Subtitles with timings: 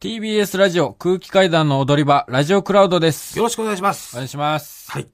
[0.00, 3.36] TBS ラジオ空気階段の踊り場、ラジオクラウドです。
[3.36, 4.14] よろしくお願いします。
[4.14, 4.88] お願いします。
[4.92, 5.08] はい。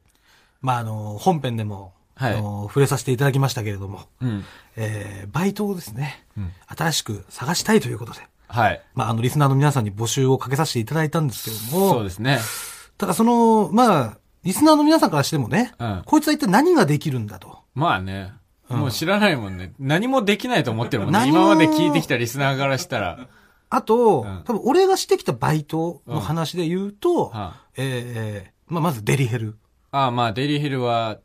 [0.60, 4.44] まあ、あの、本編でも、はいあの、触れさせていただきましたけれども、うん。
[4.76, 8.82] えー、バイトをですね、うん新しく探したいということで、はい。
[8.92, 12.38] まあ、あの、リスナーの皆さんに募集をかけさせていただいたんですけれども、そうですね。
[12.98, 17.60] ただその、まあ、リスナーの皆さんからしてもね、うんこいつは一体何ができるんだと。
[17.74, 18.34] まあね。
[18.68, 19.72] うんもう知らないもんね。
[19.78, 21.26] 何もできないと思ってるもんね。
[21.26, 23.28] 今まで聞いてきたリスナーからしたら。
[23.74, 29.56] あと、うん多分俺がしてきたバイトの話で言うと、はえー、まあ、まずデリヘル。
[29.90, 31.18] ああ、まあ、デリヘルは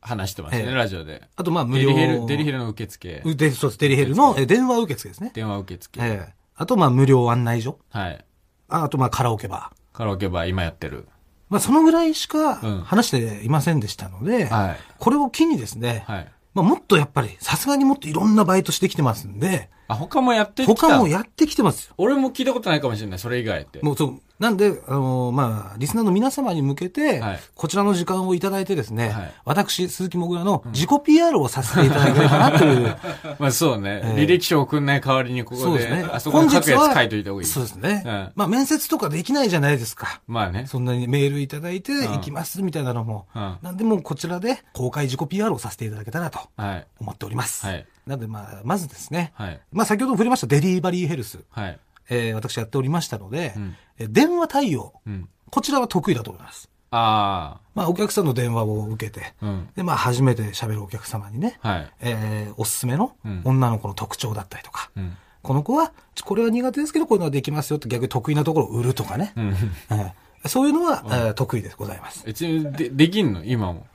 [0.00, 1.22] 話してますね、ええラジオで。
[1.36, 1.88] あと、まあ、無料。
[1.88, 3.22] デリヘル、デリヘルの受付。
[3.24, 5.30] うでそうです、デリヘルの電話受付ですね。
[5.34, 6.00] 電話受付。
[6.02, 7.78] ええあと、まあ、無料案内所。
[7.90, 8.24] はい。
[8.68, 9.96] ああと、まあ、カラオケバー。
[9.96, 11.08] カラオケバー今やってる。
[11.48, 14.76] まあ、そのぐらいしかうん話していませんでしたので、はい。
[14.98, 16.32] これを機にですね、はい。
[16.54, 21.94] まあ、もっとやっぱり、さすがにもっといろんなバイトしてきてますんで、あ、他もやってきた他もやってきてますよ。
[21.98, 23.80] 俺も聞いたことないかもしれない、それ以外って。
[23.82, 32.96] もうそう、なんで、あのまあ、リスナーの皆様に向けて、はいこちらの時間をいただいてですね、はい私、鈴木もぐらの自己 PR をさせていただければなという、
[33.38, 34.00] まあそうね。
[34.02, 36.06] ええ履歴書送んない代わりにここで、そうですね。
[36.12, 37.48] あそこに書くやつ書いといた方がいい。
[37.48, 40.20] そうですね、うんまあ、面接とかできないじゃないですか。
[40.26, 40.66] まあね。
[40.66, 43.26] そんなにメールいただいて、ん行きますみたいなのも。
[43.34, 46.86] うんなんでもうこちらで公開自己 PR をさせていただけたらとはい。
[47.00, 47.64] 思っております。
[47.66, 47.86] はい。
[48.06, 49.60] なんでまあ、まずですね、はい。
[49.72, 51.78] まあ先ほど触れましたデリバリーヘルス、はい。
[52.08, 55.28] えー私やっておりましたので、うんえー電話対応、うん。
[55.50, 56.68] こちらは得意だと思います。
[56.90, 59.46] あまあお客さんの電話を受けて、あ。
[59.46, 59.68] うん。
[59.74, 61.92] でまあ初めて喋るお客様にね、はい。
[62.00, 65.16] えーおすすめのうん女の子の特徴だったりとか、うん。
[65.42, 65.92] この子は、
[66.24, 69.32] これは苦手ですけどこういうのはできますよって逆に得意なところを売るとかね。
[69.36, 69.54] うん。
[69.90, 70.12] えー
[70.46, 72.22] そういうのは、えー得意でございます。
[72.26, 73.42] えちなみにで、できんの？
[73.44, 73.86] 今も。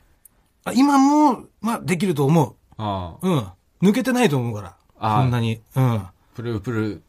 [0.65, 2.55] あ今も、まあできると思う。
[2.77, 3.27] ああ。
[3.27, 3.89] うん。
[3.89, 5.19] 抜けてないと思うから。
[5.21, 5.61] そんなに。
[5.75, 5.89] うん。
[5.89, 7.03] はプルプル。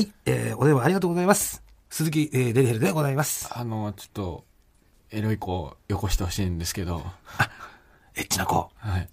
[0.00, 0.08] い。
[0.24, 1.62] えー、お電話ありがとうございます。
[1.90, 3.50] 鈴木、えー、デリヘルでございます。
[3.52, 4.44] あの、ちょっと、
[5.10, 7.04] エロい子、よこしてほしいんですけど。
[8.16, 8.70] エッチな子。
[8.76, 9.08] はい。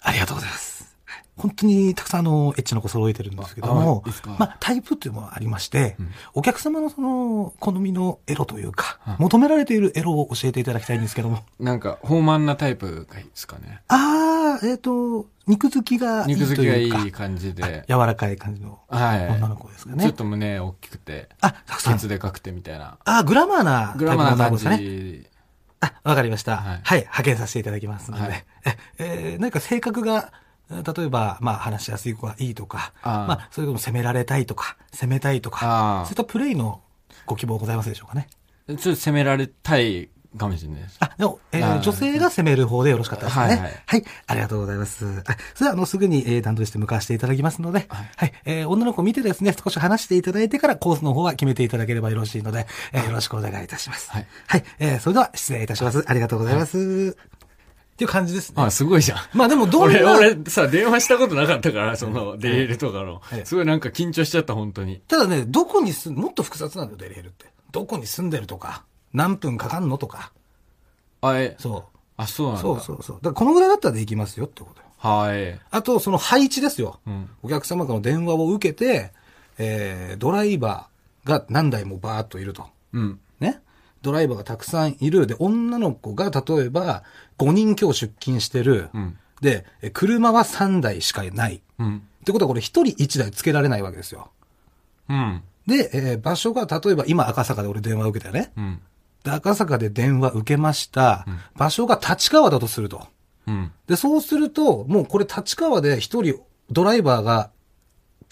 [0.00, 0.93] ありがとうございます。
[1.36, 11.40] はい本当にたくさんあの、エッチな子揃えてるんですけどもあまあ、タイプっていうのもありまして、んお客様のその、好みのエロというか、はい求められているエロを教えていただきたいんですけども。
[11.58, 13.80] なんか、豊満なタイプがいいですかね？
[13.88, 16.40] あー、えっ、と、肉付きがいいというか。
[16.44, 17.84] 肉付きがいい感じで。
[17.88, 19.26] 柔らかい感じのはい。
[19.28, 20.12] 女の子ですかちょっね。
[20.12, 21.98] と胸大きくて、あ、たくさんケ。
[22.00, 22.96] ツでかくてみたいな。
[23.04, 24.78] あ、グラマーなグのラマーな感女の子ですかね。
[24.78, 25.28] じ。
[25.80, 26.58] あ、わかりました。
[26.58, 28.22] ははいい、派遣させていただきますので。
[28.22, 36.80] はいえ、えー何か性格が、えー例えば、まあ、話しやすい子がいいとか、あーまあ、それとも攻められたいとか、攻めたいとか、そういったプレイの
[37.26, 38.28] ご希望ございますでしょうかね。
[38.68, 40.96] ちょっと攻められたいかもしれないです。
[41.00, 43.54] あ、でも、えー女性が攻める方でよろしかったですかね。
[43.56, 45.04] ははいい、はいありがとうございます。
[45.26, 54.10] あそれでは、あの、すぐに、えー段取りして向かわせていただきますので、ははいい、えー女の子見てですね、少し話していただいてからコースの方は決めていただければよろしいので、えーよろしくお願いいたします。
[54.10, 54.26] はい。
[54.48, 56.02] はい、えーそれでは失礼いたします。
[56.06, 57.16] ありがとうございます。
[57.94, 58.56] っていう感じですね。
[58.60, 59.18] あ、すごいじゃん。
[59.34, 63.38] まあでも、どん俺、な、俺さ、電話したことなかったから、その、デリヘルとかのは。
[63.38, 65.00] いすごいなんか緊張しちゃった、本当に。
[65.06, 67.46] ただね、どこに住ん、もっと複雑なんだよ、デリヘルって。
[67.70, 70.32] どこに住んでるとか、何分かかんのとか。
[71.20, 72.56] あ、え、そあ、そうなんう。
[72.56, 72.62] だ。
[72.62, 73.16] そうそうそう。
[73.16, 74.86] だからこのぐらいだったらできますよってことよ。
[74.98, 75.60] はい。
[75.70, 76.98] あと、その配置ですよ。
[77.06, 77.30] うん。
[77.42, 79.12] お客様からの電話を受けて、
[79.58, 82.66] えー、ドライバーが何台もバーっといると。
[82.92, 83.20] うん。
[84.04, 84.10] ね。
[84.10, 85.26] ドライバーがたくさんいる。
[85.26, 87.02] で、女の子が例えば
[87.38, 88.90] 5人今日出勤してる。
[88.94, 89.18] うん。
[89.40, 91.62] で、え車は3台しかない。
[91.78, 92.02] うん。
[92.20, 94.30] ってことはこれ1人1台つけられないわけですよ。
[95.08, 95.42] うん。
[95.66, 98.52] で、えー場所が例えば今赤坂で俺電話受けたよね。
[98.56, 98.80] うん。
[99.24, 101.24] で、赤坂で電話受けました。
[101.26, 103.06] うん場所が立川だとすると。
[103.46, 103.72] うん。
[103.86, 106.40] で、そうすると、もうこれ立川で一人
[106.70, 107.50] ドライバーが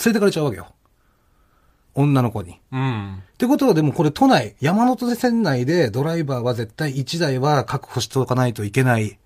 [0.04, 0.69] 連れてかれちゃうわけよ。
[1.94, 2.60] 女の子に。
[2.72, 3.22] うん。
[3.34, 9.19] ってことはでもこれ都内、山手線内でドライバーは絶対1台は確保しておかないといけない。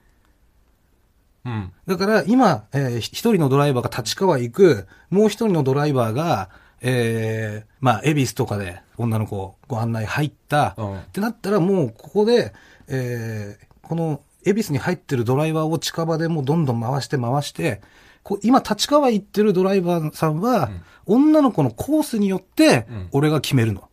[1.45, 1.73] うん。
[1.87, 6.51] だから今、えーひ一人のドライバーが立川行く、もう一人のドライバーが、
[6.81, 10.75] えーまあ、恵比寿とかで女の子ご案内入った。
[10.77, 12.53] うんってなったらもうここで、
[12.89, 17.81] えーこの恵比寿に入ってるドライバーを近場でもうどんどん回して回して、
[18.25, 20.71] こう今立川行ってるドライバーさんは、
[21.07, 23.89] 女の子のコースによってうん、俺が決めるの。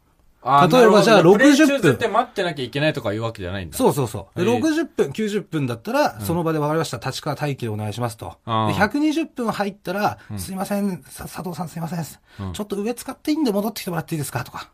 [0.45, 3.77] あ例えばじゃあなるほどプレイ中60分絶対待ってなきゃいけないとかいうわけじゃないんだ。。
[3.77, 4.44] そううそうそう。
[4.44, 6.98] でへえ60分、90分だったら、その場で分かりました。
[6.98, 8.25] 立川待機でお願いしますと。
[8.25, 12.00] でああ120分入ったら、んすいません、さ佐藤さんすいません。
[12.45, 14.69] うんちょっと上使っていいんで戻ってきてもらっていいですかとか。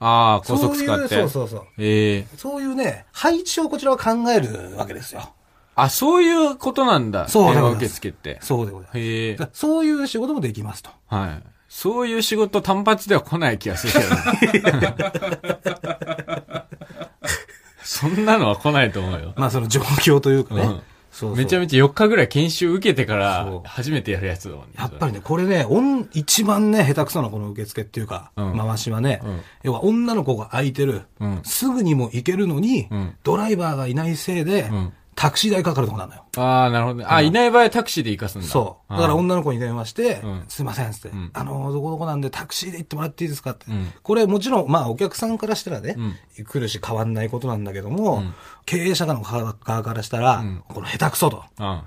[0.00, 1.08] ああ、高速使って。
[1.08, 1.66] そういう、そうそうそう。
[1.78, 5.32] ええそういうね、配置をこちらは考えるわけですよ。
[5.74, 7.28] あ、そういうことなんだ。
[7.28, 8.38] そうで電話ございます受付って。
[8.40, 9.50] そうでございます。
[9.54, 10.90] そういう仕事もできますと。
[11.08, 11.57] はい。
[11.68, 13.92] そういう仕事単発では来ない気がする
[14.52, 14.94] けどね。
[17.84, 19.32] そんなのは来ないと思うよ。
[19.36, 20.62] まあその状況というかね。
[20.62, 20.80] うん
[21.10, 24.74] そうそうめちゃめちゃ4日ぐらい研修受けてから初めてやるやつだもんね。
[24.78, 36.22] やっぱりね、これね、おん一番ね、下手くそなこの受付っていうか、うん回しはね、うん要は女の子が空いてる、うんすぐにも行けるのに、うんドライバーがいないせいで、んタクシー代かかるとこなのよ。
[36.36, 37.04] ああ、なるほどね。
[37.08, 38.46] あ、いない場合タクシーで行かすんだ。
[38.46, 38.92] そう。
[38.92, 43.66] だから女の子に電話して、うんすいませんっつって、んあの、どこどこなんでタクシーで行ってもらっていいですかって。
[43.68, 48.34] うんこれもちろん、まあお客さんからしたらね、うん来るし変わんないことなんだけども、うん
[48.64, 51.42] 経営者の側からしたら、んこの下手くそと。
[51.58, 51.82] うん。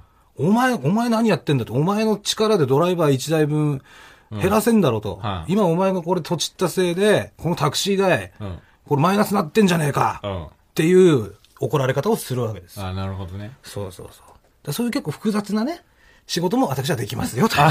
[0.50, 1.72] お前、お前何やってんだと。
[1.72, 3.82] お前の力でドライバー1台分
[4.30, 5.20] 減らせんだろうと。
[5.24, 8.60] はい今お前がこれとちったせいで、このタクシー代、うん。
[8.90, 10.20] これマイナスなってんじゃねえか。
[10.22, 10.46] うん。
[10.48, 12.80] っていう怒られ方をするわけです。
[12.82, 13.52] ああ、なるほどね。
[13.64, 14.26] そうそうそう。
[14.64, 15.84] だそういう結構複雑なね、
[16.28, 17.56] 仕事も私はできますよと。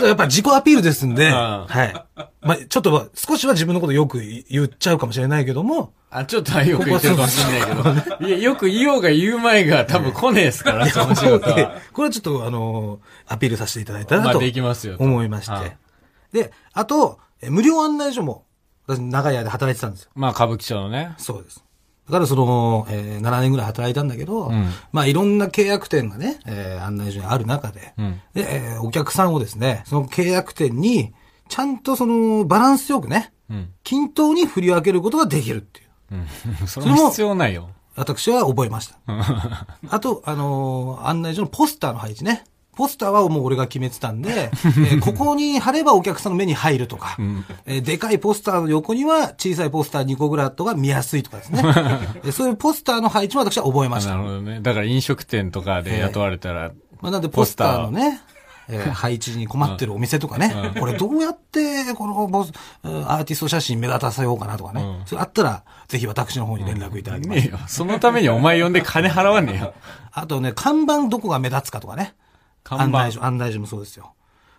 [0.00, 1.94] やっぱ自己アピールですんで、あはい。
[2.40, 8.26] まあ、ちょっとまあ少しは自分のことよく言っちゃうかもしれないけども、あ、ちょっとはよく言ってるかもしれないけど。
[8.28, 11.76] いや、よく言おうが言う前が多分来ねえですから、その仕事は。
[11.92, 15.76] これはちょっとあの、アピールさせていただいたらまあとできますよと思いましはいて。
[16.44, 18.44] で、あと、え無料案内所も、
[18.86, 20.10] 私長い間働いてたんですよ。
[20.14, 21.14] まあ、歌舞伎町のね。
[21.18, 21.64] そうです。
[22.10, 31.12] だからその、えー7年ぐらい働いたんだけど、んまあいろんな契約店がね、えー案内所にある中で、うんで、えーお客さんをですね、その契約店に、
[31.48, 33.68] ちゃんとそのバランスよくね、うん。
[33.84, 35.88] 均等に振り分けることができるっていう。
[36.60, 36.66] うん。
[36.68, 37.70] それも必要ないよ。
[37.96, 38.96] 私は覚えました。
[39.90, 42.44] あと、あのー案内所のポスターの配置ね。
[42.80, 47.18] ポスターはもう俺が決めてたんで、 えーここに貼ればお客さんの目に入るとか、
[47.66, 51.62] えーでかいポスターの横には小さいポスター2個ぐらいあった方が見やすいとかですね。
[52.24, 54.12] で そういうポスターの配置も私は覚えまあした。
[54.12, 54.60] なるほどね。
[54.62, 56.70] だから飲食店とかで雇われたら、
[57.02, 58.30] まあ、なんでポスターのね、えー
[58.92, 62.52] 配置に困ってるお店とかね、これどうやってこのボス
[62.84, 67.40] うんアーティスト写真目立たせようかなとかね、うんそれあったら、ぜひ私の方に連絡いただきます。
[67.40, 67.58] ねえよ。
[67.66, 69.74] そのためにお前呼んで金払わねえよ。
[70.12, 72.14] あとね、看板どこが目立つかとかね。
[72.62, 74.14] 看板案内所、案内所もそうですよ。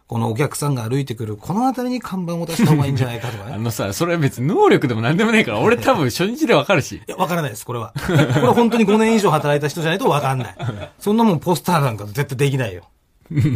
[0.08, 3.58] このお客さんが歩いてくる、この辺りに看板を出した方がいいんじゃないかとかあね。
[3.64, 6.98] のさ、それは別に能力でも何でもねえから、俺多分初日でわかるし。
[6.98, 7.94] いや、わからないです、これは。
[8.06, 10.56] これは本当に5年以上働いた人じゃないとわかんない。
[11.00, 12.90] そんなもんポスターなんか絶対できないよ。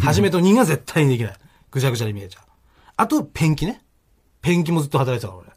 [0.02, 1.34] 初めと2が絶対にできない。
[1.72, 2.44] ぐちゃぐちゃに見えちゃう。
[2.96, 3.82] あと、ペンキね。
[4.42, 5.50] ペンキもずっと働いてたから、俺。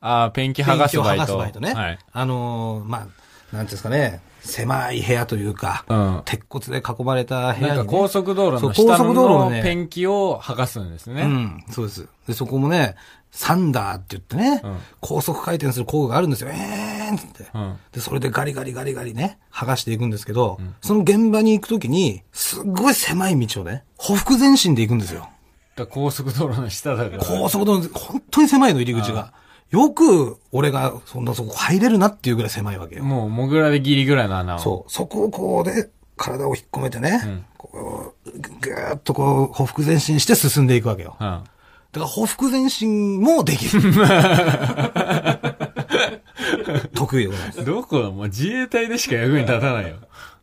[0.00, 1.18] ああ、ペンキ剥がすバイト。
[1.18, 1.74] ペンキを剥がすバイトね。
[1.74, 1.98] はい。
[2.12, 3.14] あのーまあ、なんて
[3.56, 7.68] いうんですかね、狭い部屋というか、うん鉄骨で囲まれた部屋に、ね。
[7.68, 11.22] なんか高速道路の下高速道路のペンキを剥がすんですね。
[11.22, 12.08] うん、そうです。
[12.26, 12.96] で、そこもね、
[13.30, 16.50] サンダーって言ってね、うん高速回転する工具があるんですよ。
[16.50, 25.28] えーんって、うんで、それでガリガリガリガリね、剥がしていくんですけど、その現場に行くときに、すっごい狭い道をね、ほふ前進で行くんですよ。
[25.88, 27.22] 高速道路の下だから。
[27.22, 29.32] 高速道路、本当に狭いの、入り口が。
[29.70, 33.04] よく、俺が、そんなそこ入れるなっていうぐらい狭いわけよ。
[33.04, 34.58] もう、モグラでギリぐらいの穴を。
[34.58, 34.92] そう。
[34.92, 41.16] そこをこうで、体を引っ込めてね、んこう、ぐーっとこう、ほふ前進して進んでいくわけよ。
[41.20, 41.26] うん。
[41.26, 41.46] だか
[42.00, 43.80] ら、ほふ前進もできる。
[46.94, 47.64] 得意でございます。
[47.64, 49.96] どこもう自衛隊でしか役に立たないよ。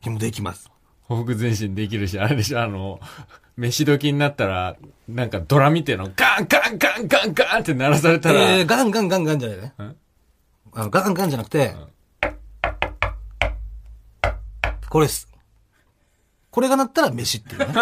[0.04, 0.70] でもできます。
[1.04, 3.00] 報復前進できるし、あれでしょ、あの、
[3.57, 4.77] 飯時になったら、
[5.07, 9.74] なんかドラみてえのガンガンガンガンガンって鳴らされたら、えー、ガンガンガンガンじゃないねん。
[10.73, 11.73] あのガンガンじゃなくて、
[14.90, 15.28] これです。
[16.52, 17.68] これが鳴ったら飯っていうね。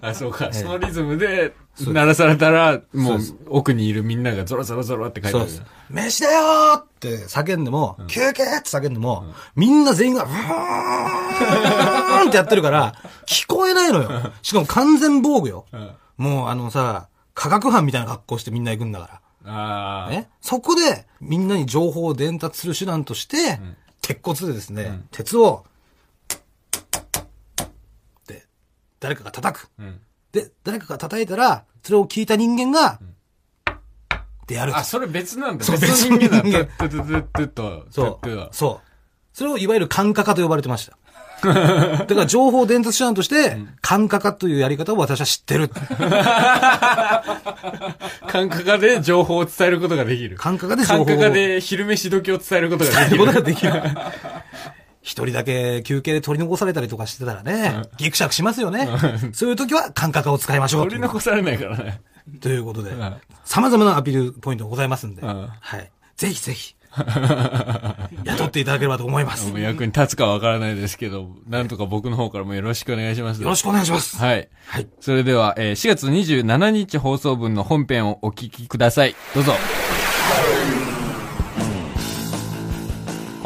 [0.00, 3.18] あ、そうか、そのリズムで鳴らされたら、もう
[3.48, 5.50] 奥にいるみんながゾロゾロゾロって書いてある。
[5.90, 12.94] 飯だよーって叫んでも、休憩って叫んでも、みんな全員が、ブーンってやってるから、
[13.26, 14.32] 聞こえないのよ。
[14.42, 15.66] しかも完全防具よ。
[15.72, 19.52] うんもうあのさ、化学班みたいな格好してみんな行くんだから。
[19.52, 20.10] ああ。
[20.10, 20.30] ね？
[20.40, 23.60] そこで、みんなに情報を伝達する手段として、
[24.00, 25.66] 鉄骨でですね、鉄を、
[28.26, 28.46] で、
[28.98, 29.68] 誰かが叩く。
[29.78, 30.00] うん。
[30.36, 33.00] で、誰かが叩いたら、それを聞いた人間が、
[34.46, 35.64] でやるとあ、それ別なんだ。
[35.64, 36.42] そう別の人間だ。
[36.42, 38.48] トゥトゥトゥと、そう。
[38.52, 38.88] そう。
[39.32, 40.98] それをいわゆる感化化と呼ばれてました。
[41.42, 41.52] だ
[42.06, 45.68] から情報伝達手段として、感化化というやり方を私は知ってる。
[48.28, 50.36] 感覚化で情報を伝えることができる。
[50.36, 53.18] 感化化で情報を感覚化で昼飯時を伝えることができる。
[53.18, 53.72] 伝えることができる。
[55.06, 58.88] 一人だけ休憩で取り残されたりとかしてたらね、ギクシャクしますよね。
[59.32, 60.82] そういう時は感覚化を使いましょう。
[60.82, 62.00] 取り残されないからね。
[62.40, 65.92] ということでん、様々なアピールポイントがございますんで、うんはい。
[66.16, 66.74] ぜひぜひ、
[68.24, 69.52] 雇っていただければと思います。
[69.56, 73.40] 役に立つかわからないですけど、なんとか僕の方からもよろしくお願いします。
[73.40, 74.16] よろしくお願いします。
[74.16, 74.48] はい。
[74.66, 74.88] はい。
[75.00, 79.14] それでは、えー4月27日放送分の本編をお聞きください。
[79.36, 79.52] どうぞ。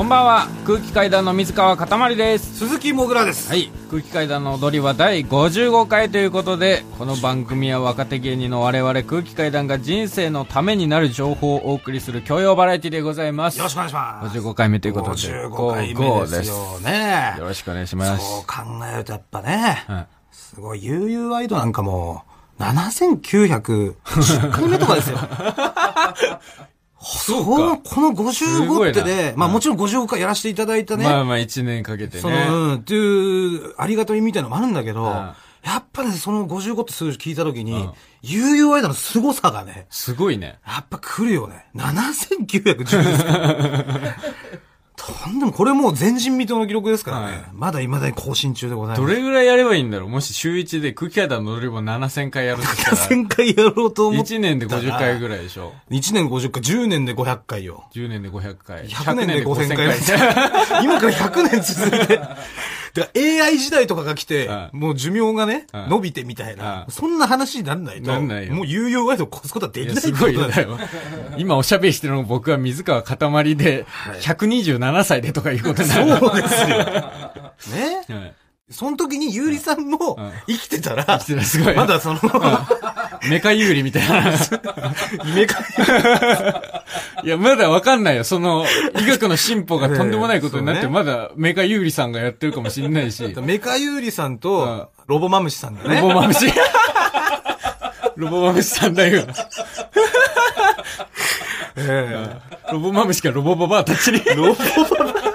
[0.00, 2.60] こんばんは、空気階段の水川かたまりです。
[2.60, 3.50] 鈴木もぐらです。
[3.50, 3.70] はい。
[3.90, 13.58] 空気階段の踊りは第55回ということで、この番組は若手芸人の我々空気階段が人生のためになる情報をお送りする教養バラエティでございます。
[13.58, 14.38] よろしくお願いします。
[14.38, 15.16] 55回目ということで。
[15.20, 17.34] 55回目55ですよね。
[17.36, 18.24] よろしくお願いします。
[18.24, 22.24] そう考えるとやっぱね、はいすごい、悠々ワイドなんかも
[22.58, 23.96] う、7910
[24.50, 25.18] 回目とかですよ。
[27.02, 27.94] そうこの、か。
[27.94, 32.20] この55ってすごいね、なまあもちろん55回やらせていただいたね、まあまあ1年かけてね。
[32.20, 35.06] その、うん、っていう、ありがたみみたいなのもあるんだけど、ん
[35.62, 37.92] やっぱね、その55って数字聞いたときに、うん
[38.22, 40.58] 悠々ワイドの凄さがね、すごいね。
[40.66, 41.64] やっぱ来るよね。
[41.74, 43.56] 7910ですから。
[45.00, 47.24] とんでも、これもう前人未到の記録ですからね。
[47.26, 49.00] はいまだ未だに更新中でございます。
[49.00, 50.08] どれぐらいやればいいんだろう？
[50.08, 52.96] もし週1で空気階段の踊り場7000回やるとしたら。
[52.96, 54.34] 1000回やろうと思って。
[54.34, 57.84] 1年で50回ぐらいでしょ1年50回、10年で500回よ。
[57.94, 58.86] 10年で500回。
[58.86, 59.86] 100年で5000回。
[60.84, 62.20] 今から100年続いて。
[62.94, 70.44] だから AI 時代とかが来て、うんもう寿命がね、うん伸びてみたいな、うんそんな話になんないと、なんないよもう有用ワイドを越すことはできないってすごいよ。
[70.46, 70.76] ことよ。
[70.76, 70.88] だ よ
[71.38, 76.16] 今おしゃべりしてるの僕は水川かたまりで、はい127歳でとかいうことになる。
[76.18, 76.68] そうですよ。
[76.68, 76.84] ね？
[78.08, 78.34] はい
[78.70, 81.74] その時にゆうりさんもうん生きてたら、してたすごい。
[81.76, 82.20] まだその、
[83.28, 84.32] メカ有利みたいな。
[85.24, 85.58] 夢か、
[87.24, 88.24] いや、まだわかんないよ。
[88.24, 88.64] その、
[89.00, 93.22] 医学の進歩がとんでもないことになって、まだメカ有利さんがやってるかもしれないし。
[93.42, 96.46] メカユーリさんうんと、ロボマムシさんがねロボ、マムシ。
[98.16, 99.26] ロボマムシさんだよ。
[101.76, 102.28] え
[102.72, 104.22] ロボマムシかロボババアたちに。
[104.24, 105.29] えロボ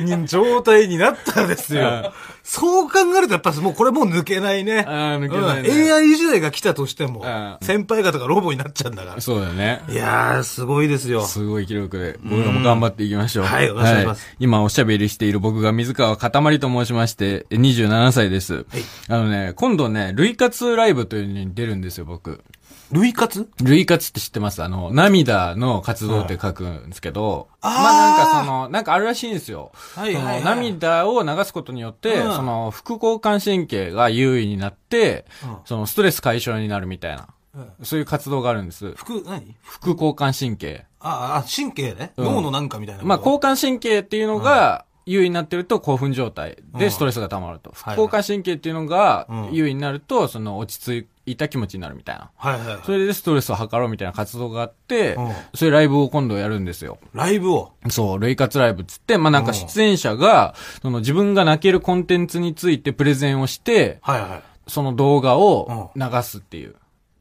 [0.00, 2.12] に状態になったんですうんよ。
[2.42, 4.84] そう考えるとやっぱもうこれもう抜けないね。
[4.88, 9.20] 抜けないねうん AI 時代が来たとしてもうん、先輩方がロボになっちゃうんだから。
[9.20, 9.82] そうだよね。
[9.88, 11.24] いやー、すごいですよ。
[11.24, 13.44] すごい記録で、僕らも頑張っていきましょう。
[13.44, 18.66] はいお願いします今おしゃべりしている僕が水川かたまりと申しまして、27歳です。
[19.08, 22.40] あのね、今度ね、類活ライブというのに出るんですよ、僕。
[22.92, 23.48] 類活？
[23.62, 24.62] 類活って知ってます？
[24.62, 27.70] あの、涙の活動って書くんですけど、あー。
[27.70, 29.72] まあなんかその、なんかあるらしいんですよ。
[29.94, 30.38] はいはいはい。
[30.40, 32.32] その涙を流すことによって、うん。
[32.32, 35.56] その、副交感神経が優位になって、うん。
[35.64, 37.28] その、ストレス解消になるみたいな、
[37.82, 38.92] そういう活動があるんです。
[38.92, 39.56] 服、何？
[39.62, 40.84] 副交感神経。
[41.00, 42.12] ああ、神経ね？
[42.16, 42.24] うん。
[42.26, 43.02] 脳のなんかみたいな。
[43.02, 46.78] まあ、交感神経っていうのが、優位になってると興奮状態うん。
[46.78, 47.72] でストレスが溜まると。
[47.72, 47.98] 副はい。
[47.98, 49.52] 交感神経っていうのがうん。
[49.52, 52.30] 優位になると、その落ち着いた気持ちになるみたいな。
[52.36, 52.78] はいはいはい。
[52.84, 56.98] それでストレスを測ろうみたいな活動があってうん、そういうライブを今度やるんですよ。
[57.14, 57.72] ライブを？
[57.90, 64.42] そう、類活ライブっつって、まあなんか出演者が、その自分が泣けるコンテンツについてプレゼンをして、はいはい。
[64.70, 66.74] その動画を流すっていう。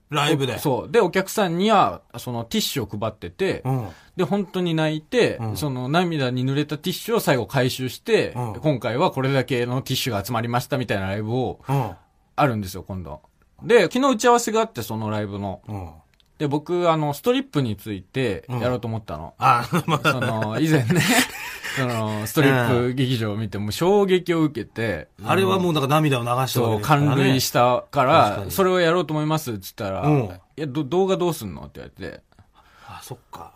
[0.09, 0.59] ライブで？
[0.59, 0.91] そう。
[0.91, 3.87] で、お客さんには、そのティッシュを配ってて、うん。
[4.17, 11.91] で、本当に泣いて、うんその涙に濡れたティッシュを最後回収して、うん今回はこれだけのティッシュが集まりましたみたいなライブを、うん。
[12.35, 13.21] あるんですよ、今度。
[13.63, 15.61] で、昨日打ち合わせがあって、そのライブの。
[15.67, 15.89] うん。
[16.37, 19.35] で、僕、あの、ストリップについてやろうと思ったの。
[19.37, 21.01] あ、まあ、その、以前ね、
[21.77, 27.07] その、ストリップ劇場を見て、もう衝撃を受けて、あれはもうなんか涙を流したわそう、けですからね。
[27.07, 30.29] 感涙したか確らか、にそれをやろうと思いますって言ったら、うんい
[30.61, 32.21] や、ど動画どうすんのって言われて、
[32.87, 33.53] あ、そっか。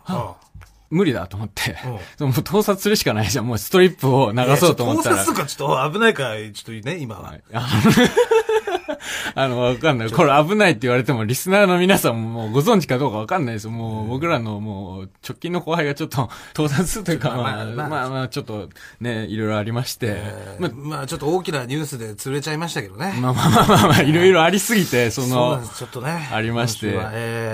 [0.90, 1.76] うん無理だと思って、
[2.18, 3.46] うんもう盗撮するしかないじゃん。
[3.46, 5.16] もうストリップを流そうと思ったら。
[5.16, 7.30] 盗撮とかちょっと危ないから、ちょっとね、今は。
[7.30, 7.42] はい
[9.34, 10.10] あの わかんない。
[10.10, 13.70] これ危ないって言われても、リスナーの皆さんももうご存知かどうかわかんないですよ。
[13.70, 18.68] もう僕らのもう直近の後輩がちょっと盗撮というか、まあまあ、まあちょっと
[19.00, 20.06] ね、いろいろありまして、
[20.58, 23.14] まあえーまあちょっと大きなニュースで釣れちゃいましたけどね。
[23.20, 26.28] まあまあまあまあまあ、いろいろありすぎて、そのちょっとね。
[26.32, 26.98] ありまして、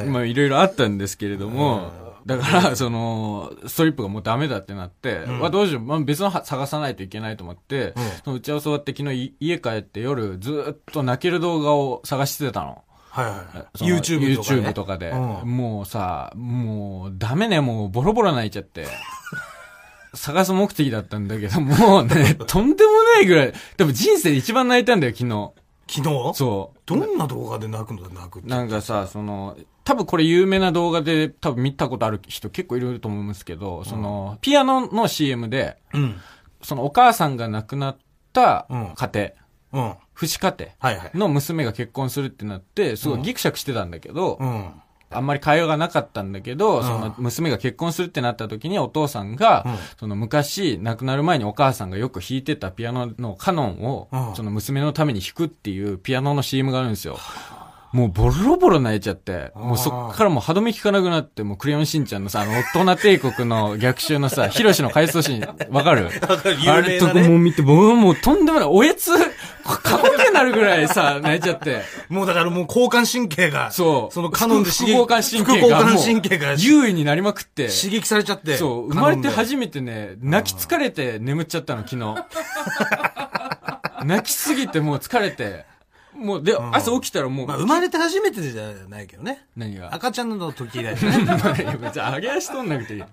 [0.07, 12.83] 今いろいろあったんですけれども、だから、その、ストリップがもうダメだってなって、んまあどうしよう、まあ別のは探さないといけないと思って、うんその打ち合わせ終わって昨日い家帰って夜ずーっと泣ける動画を探してたの。
[13.11, 13.79] はいはい。
[13.79, 14.61] その YouTube とか、ね。
[14.61, 18.87] YouTube とかで、うんもうさ、もうダメね、もうボロボロ泣いちゃって。
[20.15, 25.53] 探す目的だったんだけど、もうね、とんでもないぐらい、多分人生で一番泣いたんだよ、昨日。
[25.93, 26.35] 昨日？
[26.35, 26.79] そう。
[26.87, 28.09] どんな動画で泣くの？
[28.09, 28.49] 泣くって。
[28.49, 36.17] なんかさ、その、多分これ有名な動画で多分見たことある人結構いると思うんですけど、その、ピアノの CM で、うん。
[36.63, 37.97] そのお母さんが亡くなっ
[38.33, 39.35] たうん家
[39.73, 39.95] 庭、うん。
[40.15, 41.11] 父子家はいはい。
[41.13, 44.73] 庭の娘が結婚するってなって、すごいギクシャクしてたんだけど、うん。
[45.15, 49.67] あんまり会話がなかったんだけど、その娘が結婚するってなった時にお父さんが、
[49.99, 54.37] その昔亡くなる前にお母さんがよく弾いてたピアノのカノンを、うん。
[54.37, 57.19] その娘のために弾くっていうピアノの CM があるんですよ。
[57.93, 66.07] もうボロボロ泣いちゃって、もうそっからもう歯止め効かなくなって、もうクレヨンしんちゃんのさ、あの、大人帝国の逆襲のさ、ヒロシの回想シーン、わかる？
[66.27, 66.57] わかる。
[66.59, 66.79] 有名なね。
[66.79, 69.11] あれとかもう見て、僕はもうとんでもない、おえつ、
[69.65, 71.83] 過呼吸になるぐらいさ、 泣いちゃって。
[72.09, 74.15] もうだからもう交感神経が、そう。
[74.15, 77.69] そのカノンで刺激副交感神経副がもう交感神経が優位になりまくって。
[77.69, 78.57] 刺激されちゃって。
[78.57, 82.15] そう、生まれてめ初めてね、泣き疲れて眠っちゃったの、昨日。
[84.05, 85.72] 泣きすぎてもう疲れて。
[86.23, 89.47] もう、で、朝起きたらもう、まあ、生まれて初めてじゃないけどね。
[89.57, 89.95] 何が？
[89.95, 91.03] 赤ちゃんの時だよね。
[91.03, 91.05] い
[91.65, 93.05] や別に上げ足取んなくていい。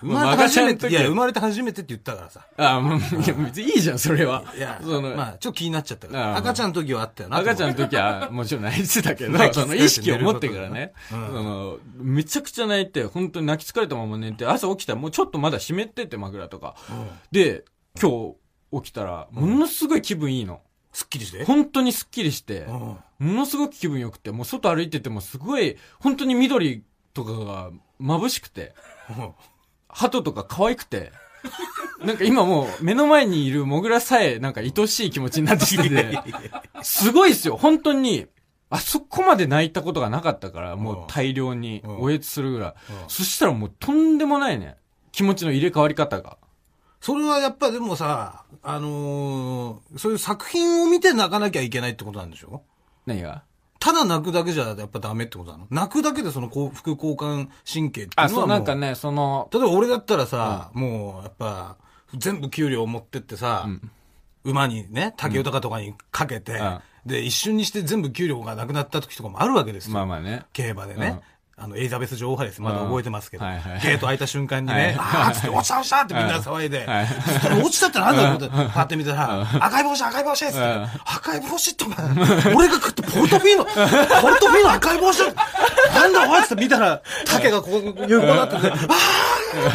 [0.00, 2.46] 生まれて初めて、赤ちゃんの時いや、生まれて初めてって言ったからさ。
[2.56, 4.44] あ、もう、いや、別にいいじゃん、それは。
[4.56, 6.26] いや、その、まあ、ちょっと気になっちゃったから。
[6.28, 7.38] ああ赤ちゃんの時はあったよな。
[7.38, 16.76] 赤ちゃんのと時はもちろん泣いてたけど泣、き疲れてその意識を持ってからね、うんその、めちゃくちゃ泣いて、本当に泣き疲れたまま寝て、朝起きたらもうちょっとまだ湿ってて枕とか。
[17.30, 17.64] で、
[18.00, 18.10] 今
[18.72, 20.60] 日起きたら、ものすごい気分いいの。
[20.96, 21.44] すっきりして？
[21.44, 26.82] 本当にスッキリして、うんものすごく気分良くて、もう外歩いててもすごい、本当に緑
[27.14, 28.74] とかが眩しくて、
[29.88, 31.12] 鳩とか可愛くて、
[32.04, 36.18] なんか今もう目の前にいるモグラさえなんか愛しい気持ちになってきてて、
[36.82, 38.26] すごいですよ、本当に。
[38.68, 42.92] あそこまで泣いたことがなかったから、もう大量にうんおえつするぐらい。
[42.92, 44.76] うんそしたらもうとんでもないね。
[45.12, 46.36] 気持ちの入れ替わり方が。
[47.06, 52.62] それはやっぱでもさ、あのーそういう作品を見て泣かなきゃいけないってことなんでしょ？
[53.06, 53.44] 何が？
[53.78, 55.66] ただ泣くだけじゃやっぱダメってことなの？
[55.70, 61.76] 泣くだけでその幸副交感神経っていうあ、そう、のはもなんかね、その、例えば俺だったらさ、もうやっぱ
[62.16, 63.68] 全部給料を持ってってさ、
[64.42, 66.80] 馬にね、竹豊とかにかけて、うん。
[67.06, 69.94] で、一瞬にして全部給料がなくなった時とかもあるわけですよ。
[69.94, 70.42] まあまあね。
[70.52, 71.20] 競馬でね。
[71.58, 72.60] あの、エリザベス女王杯です。
[72.60, 73.44] まだ覚えてますけど。
[73.46, 73.80] うんはいはい。
[73.80, 80.84] ゲート開いた瞬間にね、はいあーっつって、落ちた落ちたってみんな騒いで、はいそしたら落ちたってなんだろうって、パって見たら、赤い帽子赤い帽子っつって、うん。
[81.06, 81.84] 赤い帽子って
[82.54, 85.22] 俺が食ったポルトフィーノ、ポルトフィーノ赤い帽子
[85.94, 88.74] なんだおいっつって見たら、竹がここ、横になってて、あ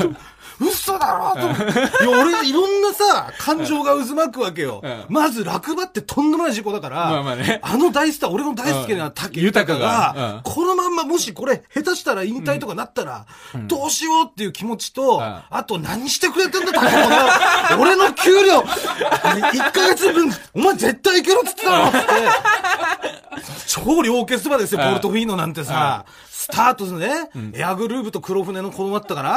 [0.04, 0.16] ー
[0.62, 1.64] 嘘だろと思って。
[1.64, 4.82] いや、俺、いろんなさ、感情が渦巻くわけよ。
[4.84, 5.06] うん。
[5.10, 7.60] まず、落馬ってとんでもない事故だから、まあまあね。
[7.64, 13.26] あの大スター、俺の大好きな竹豊豊が、このまんまもしこれ、下手したら引退とかなったら、
[13.68, 15.44] どうしようっていう気持ちと、ん。
[15.50, 21.98] あと何してくれてんだ、竹 豊俺の給料、1ヶ月分、お前絶対いけろっつってたろって、
[23.68, 24.88] 超両決馬ですよ、うん。
[24.90, 26.06] ポルトフィーノなんてさ、
[26.42, 29.30] スタートでね、エアグルーブと黒船の子供だったから、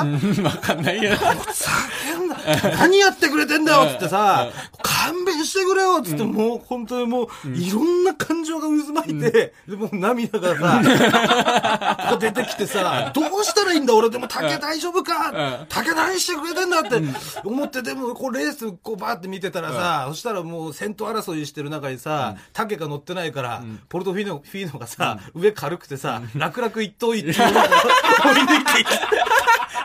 [0.43, 1.17] わかんないけど。
[1.17, 2.37] 叫んだ。
[2.79, 4.49] 何やってくれてんだよっつってさ、
[4.83, 15.67] 勘弁してくれよっつって、もう本当にもう、いろんな感情が渦巻いて、でもう涙がさ、 出てきてさ、どうしたらいいんだ俺でも竹大丈夫か？
[15.69, 17.03] 竹何してくれてんだって
[17.45, 28.89] 思って、でもこうレースこうバーって見てたらさ、そしたらもう先頭争いしてる中にさ、竹が乗ってないから、ポルトフィーノ、フィーノがさ、上軽くてさ、楽々一頭一頭追い抜いていく。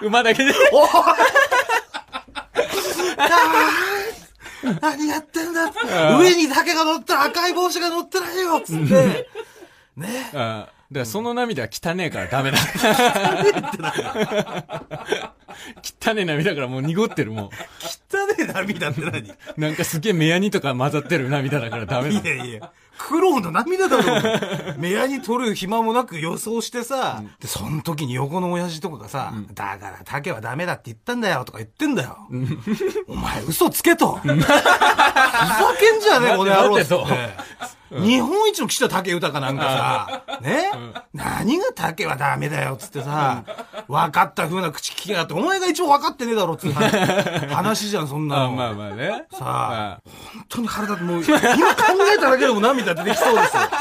[0.05, 0.53] 馬だけで。
[0.71, 0.87] おい
[4.81, 5.79] 何やってんだって
[6.19, 9.27] 上に竹が乗ったら赤い帽子が乗ってないよつって。
[9.95, 10.29] ね。
[10.33, 10.37] うん。
[10.37, 12.57] だからその涙は汚ねえからダメだ。
[16.03, 17.51] 汚ねえ涙からもう濁ってるも
[18.11, 19.29] 汚ねえ涙って何？
[19.29, 19.37] う。
[19.57, 22.37] なんかすげえ目やにとか混ざってる涙だからダメだい。
[22.37, 22.71] やいや。
[22.99, 24.75] 苦労の涙だろう。
[24.77, 32.17] 目やに取る暇もなく予想してさ、で、その時に横の親父とかがさ、だから竹はダメだって言ったんだよとか言ってんだよ。
[33.07, 34.15] お前嘘つけと。
[34.15, 34.45] ふざけん
[36.01, 36.89] じゃねえ、この野郎っつ
[37.91, 40.71] 日本一の岸田竹豊なんかさ、ね、
[41.13, 43.43] 何が竹はダメだよっつってさ、
[43.87, 46.75] 分かった風な口利きがあって、お前が一応分かってねえだろっつって
[47.53, 48.51] 話じゃん、そんなあの。
[48.51, 49.25] まあまあね。
[49.31, 50.01] さあ、
[50.33, 51.43] 本当に腹立って、もう、今考
[52.15, 53.61] えただけでも涙出てきそうですよ。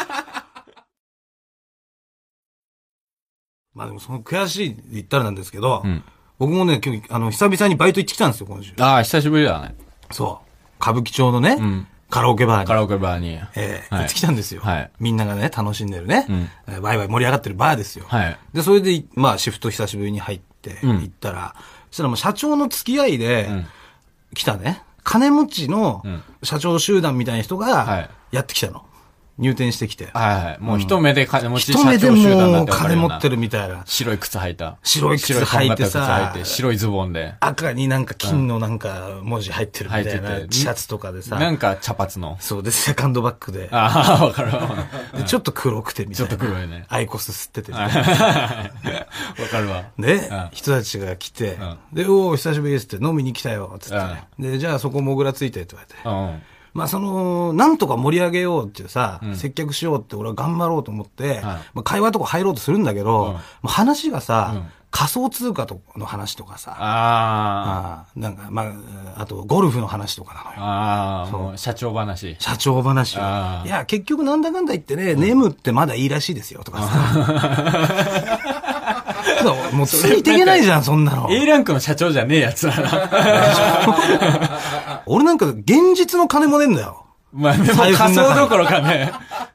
[3.75, 6.03] まあでもその悔しいって言ったらなんですけど、ん
[6.38, 8.73] 僕もね、今日、あの、久々にバイト行ってきたんですよ、今週。
[8.79, 9.75] ああ、久しぶりだね。
[10.11, 10.49] そう。
[10.81, 12.66] 歌舞伎町のね、んカラオケバーに。
[12.66, 13.38] カラオケバーに。
[13.55, 14.62] えーはい行ってきたんですよ。
[14.62, 18.07] はいみんながね、楽しんでるね、んえーワイワイ盛り上がってるバーですよ。
[18.09, 18.38] はい。
[18.53, 21.55] で、それで、まあ、シフト久しぶりに入って、うん行ったら、
[21.90, 23.66] そしたらもう社長の付き合いで、ん
[24.35, 28.85] 来たね、金持ちのん社長集団みたいな人はがい、やってきたの。
[29.38, 30.09] 入店してきて。
[30.12, 30.59] はいはい。
[30.61, 33.83] もう一目で金持ち一目で社長集団って金持ってるみたいな。
[33.87, 34.79] 白い靴履いた。
[34.83, 37.35] 白い靴履いてさ白いズボンで。
[37.40, 41.38] 赤になんか金のなんか文字入ってるみたいなシャツとかでさ。
[41.38, 42.37] なんか茶髪の。
[42.40, 43.68] そうで、セカンドバッグで。
[43.70, 44.87] ああ、わかるわ。
[45.16, 46.29] でちょっと黒くてみたいな。
[46.29, 47.88] ちょっと黒いねアイコス吸っててわな。
[49.48, 49.85] かるわ。
[49.98, 54.29] でうん、人たちが来てん、で、おお、久しぶりですって飲みに来たよ、つってね。
[54.38, 56.48] で、じゃあそこもぐらついてって言われて。
[56.74, 56.78] うん。
[56.78, 70.62] まあその、なんとか盛り上げようっていうさ、接客しようって俺は頑張ろうと思って、まあ会話とか入ろうとするんだけど、もう話がさ、仮想通貨との話とかさ、あああなんか、まあ、あとゴルフの話とかなのよあ。。
[70.62, 72.37] ああ、もう社長話。
[72.38, 73.62] 社長話をあ。
[73.64, 78.74] ーいや、結局なんだかんだ言ってね、眠ってまだいいらしいですよ、とかさ。
[79.43, 81.29] そ うもうついていけないじゃん、そんなの。
[81.31, 83.09] A ランクの社長じゃねえやつだな。
[85.07, 87.05] 俺なんか現実の金もねえんだよ。
[87.33, 89.12] まあ仮想どころかね。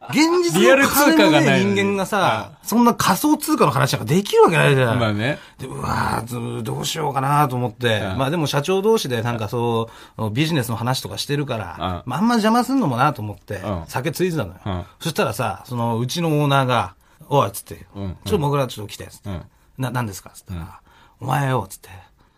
[0.09, 4.99] 現実の金もねえ人間がさ、そんな仮想通貨の話なんかできるわけないじゃん。
[4.99, 5.39] まあね。
[5.57, 16.93] で、うわーどうしようかなと思って、うんまあでも社長同士でなんかそう、ビジネスの話とかしてるから、うんまああんま邪魔すんのもなと思って、うん酒ついてたのよ、うんそしたらさ、そのうちのオーナーが、
[17.27, 19.41] おい、つって、うんちょっともぐらちょっと来て、つって、うん
[19.77, 20.31] な、なんですか？
[20.33, 20.79] つったら、
[21.19, 21.89] お前よ、つって、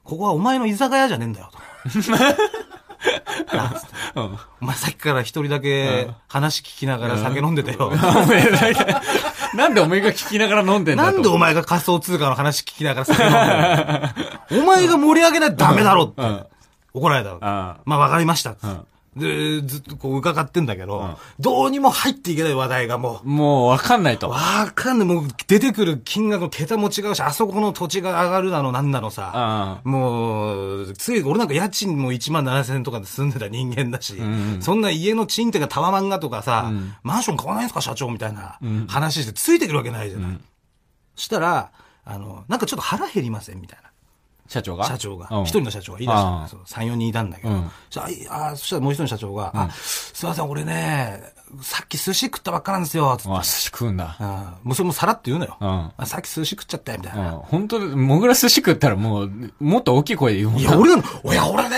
[0.03, 1.59] ここはお前の居酒屋じゃねえんだよ、と。
[3.55, 4.39] なつってうん。
[4.61, 7.87] お前さっきから一人だけ話聞きながら酒飲んでたよ。
[7.87, 7.95] お
[8.25, 8.49] 前
[9.55, 11.11] なんでお前が聞きながら飲んでんだと。
[11.11, 16.21] なんでお前が仮想通貨の話聞きながら酒飲んでんの お前が盛り上げないとダメだろって。
[16.21, 16.45] うん。
[16.93, 17.45] 怒られたわけ。
[17.45, 18.94] あまあわかりましたっつって。
[19.15, 24.29] うんで、ずっとこう伺ってんだけど、んどうにも入っていけない話題がもう、もうわかんないと。
[24.29, 25.07] わかんない。
[25.07, 29.31] もう出てくる金額の桁も違うし、あそこの土地が上がるだのなんだのさ。
[29.33, 40.37] あもう、つい、俺なんか家賃も1万7千円とかで住んでた人間だし、んそんな家の賃貸がタワマンがとかさ、うんマンション買わないんですか社長みたいな話してついてくるわけないじゃない。
[41.15, 41.71] そしたら、
[42.03, 43.84] あの、なんかちょっと腹減りませんみたいな。
[44.47, 44.85] 社長が？
[44.85, 45.27] 社長が。
[45.31, 45.43] うん。
[45.43, 46.47] 一人の社長が言い出したのああ。
[46.47, 47.49] そう3、4人いたんだけど。
[47.49, 47.65] うん。
[48.29, 51.21] ああそしたらもう一人の社長が、あ、すいません、俺ね、
[51.61, 53.31] さっき寿司食ったばっかなんですよ、つって。
[53.31, 54.15] あ、寿司食うんだ。
[54.19, 55.57] あもうそれもさらって言うのよ。
[55.59, 57.31] うんあさっき寿司食っちゃったよ、みたいうな。
[57.31, 57.39] ん。
[57.39, 61.77] 本当に、もぐら寿司食ったらもう、もっと大きい声で言うもんないや、俺なの、いや、俺ね、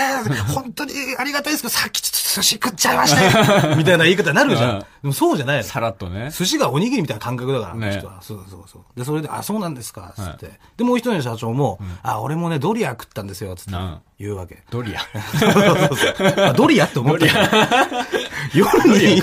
[0.54, 4.80] 本当にありがたいですけど、さっきちょっと寿司食っちゃいましたよ みたいな言い方になるじゃうんん。
[4.80, 5.62] でもそうじゃないの。
[5.62, 6.30] さらっとね。
[6.30, 8.20] 寿司がおにぎりみたいな感覚だから、ね人は。
[8.20, 8.82] そうそうそう。
[8.98, 10.58] で、それで、あ、そうなんですか、つって。
[10.76, 14.62] で、もう一人の社長も、あ、俺もね、ドリア食ったんですよ、つってうん言うわけ。
[14.70, 15.00] ドリア。
[15.38, 17.32] そうそうそうあドリアって思ったよ
[18.52, 19.22] 夜に、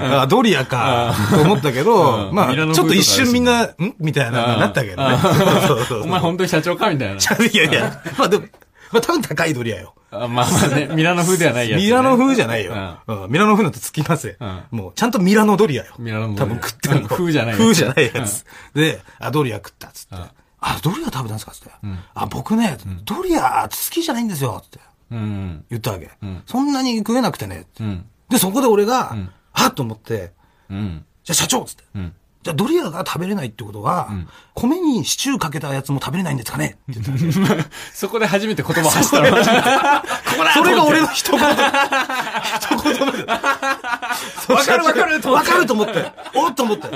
[0.00, 3.74] あドリアか、と思ったけど、 うんまあ、ちょっと一瞬みんな、ん？
[3.98, 5.16] みたいな、なったけどね。
[6.02, 7.14] お前本当に社長かみたいな。
[7.14, 8.44] いやいや、まあでも、
[8.92, 9.94] まあ多分高いドリアよ。
[10.10, 11.84] あまあまあね、 ミラノ風ではないやつ、ね。
[11.86, 12.72] ミラノ風じゃないよ。
[13.06, 14.62] ううんミラノ風なんてつきますようん。
[14.70, 15.94] もう、ちゃんとミラノドリアよ。
[15.98, 17.08] ミラノ多分食ってんの。
[17.08, 18.44] 風じゃないやつ風じゃないやつ。
[18.74, 20.18] で、あ、ドリア食ったっつってん。
[20.60, 21.70] あ、ドリア食べたんですかつって。
[22.14, 24.62] あ、僕ね、ドリア好きじゃないんですよ。
[24.62, 24.78] つって
[25.10, 25.64] うん。
[25.68, 26.42] 言ったわけん。
[26.46, 27.66] そんなに食えなくてね。
[27.80, 28.04] うん。
[28.30, 29.16] で、そこで俺が、
[29.54, 30.32] はっと思って、
[30.70, 31.04] うん。
[31.24, 31.84] じゃあ社長っつって。
[31.94, 32.12] うん。
[32.42, 34.10] じゃあドリアが食べれないってことは、
[34.52, 36.76] 米にシチューかけたやつも食べれないんですかね？
[36.92, 37.64] って言った
[37.94, 39.30] そこで初めて言葉発したの。
[39.30, 39.36] こ
[40.36, 41.40] こだそれが俺の一言。
[42.90, 43.24] 一言目で。
[43.24, 43.38] わ
[44.64, 46.12] かるわかると思ってわかると思って。
[46.34, 46.88] おっと思って。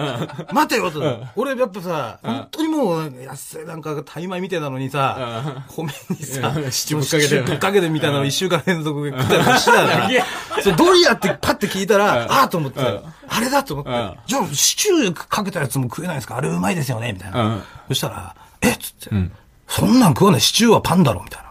[0.53, 1.03] 待てよと。
[1.37, 10.62] 俺やっぱさ、本当にもう、安いなんか、タイ米みたいなのにさ、米にさう、んシチューぶっかけてぶっかけてみたいなのを一週間連続で食ったりもしてた。
[10.62, 14.14] そうドリアってパッて聞いたら、ああと思ってうん、あれだと思ってうん。
[14.27, 17.62] じゃあ、シチューかけたやつも食えないんですかあれうまいですよねみたいなうん。
[17.88, 19.31] そしたら、えっつって、
[19.68, 21.48] そんなん食わないシチューはパンだろみたいな。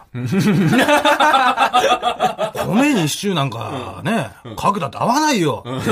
[2.66, 5.90] 米にシチューなんかね、かけたって合わないよって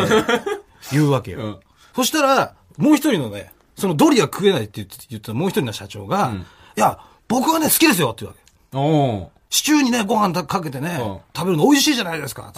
[0.93, 1.39] 言うわけよ。
[1.41, 1.61] ん
[1.95, 6.35] そしたら、もう一人のね、そのドリア食えないって言ってたもう一人の社長が、
[6.77, 6.99] いや、
[7.29, 9.37] 僕はね、好きですよって言うわけ。
[9.49, 12.53] シチューにね、ご飯かけてね、うん食べるの美味しいじゃないですか。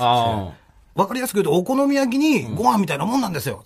[0.94, 3.62] わかりやすく言うと、お好み焼きにご飯みたいなもんなんですよ。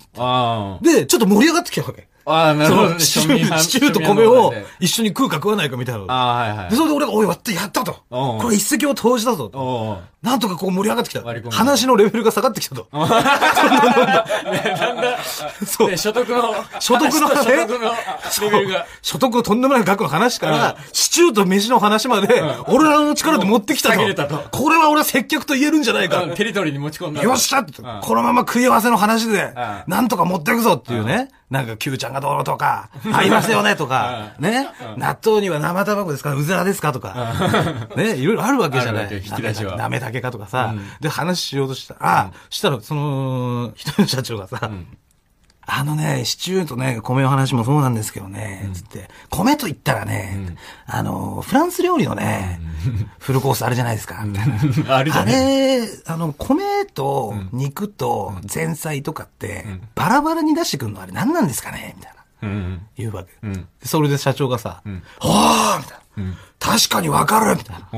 [0.83, 2.09] で、ちょっと盛り上がってきたわけ。
[2.27, 2.33] あ。
[2.33, 2.95] ああ、なるそほどね。
[2.95, 6.13] のシチューシチューと米を一緒に食うか食わないかみたいなの。
[6.13, 6.77] ああ、はいはいで、。
[6.77, 7.97] それで俺が、おい、やった、やったと。
[8.11, 9.51] うんこれ一石を投じたぞ。
[10.23, 12.87] なんとかこう盛り上がってきた話のレベルが下がってきたと。
[15.67, 17.91] そうで、 所得の、所得の話と所得の
[18.41, 18.87] レベルが。
[19.03, 23.99] 所得のとんでもない額の話から、シチューと飯の話まで、俺らの力で持ってきたと。
[24.53, 26.23] これは俺は接客と言えるんじゃないか。
[26.23, 27.23] うんテリトリーに持ち込んだ。
[27.23, 27.65] よっしゃ
[28.03, 29.55] このまま食い合わせの話でん、
[29.87, 31.29] なんとか持っていくぞっていうね。
[31.51, 37.35] なんか Q ちゃがどうのとか、 ありますよねとか、ね、納豆には生卵ですかうずらですかとか、
[37.97, 39.15] ね、いろいろあるわけじゃない。
[39.15, 39.77] 引き出しは。
[39.77, 44.71] なめたけかとかさ、で話しようとしたら、あ、したら、その、一人の社長がさ、
[45.67, 52.61] あのね、シチューとね、米の話もそうなんですけどね、つって、米と言ったらね、あの、フランス料理のね、
[53.19, 54.97] フルコースあるじゃないですか、 みたいな。
[54.97, 62.49] あれ、あの、米と肉と前菜とかって、バラバラに出してくるのあれ何なんですかねみたいな。
[62.49, 62.87] うん。
[62.97, 63.47] 言うわけ。
[63.47, 64.83] んそれで社長がさ、
[65.21, 66.02] はあみたいな。
[66.59, 67.57] 確かにわかる。
[67.57, 67.89] みたいな。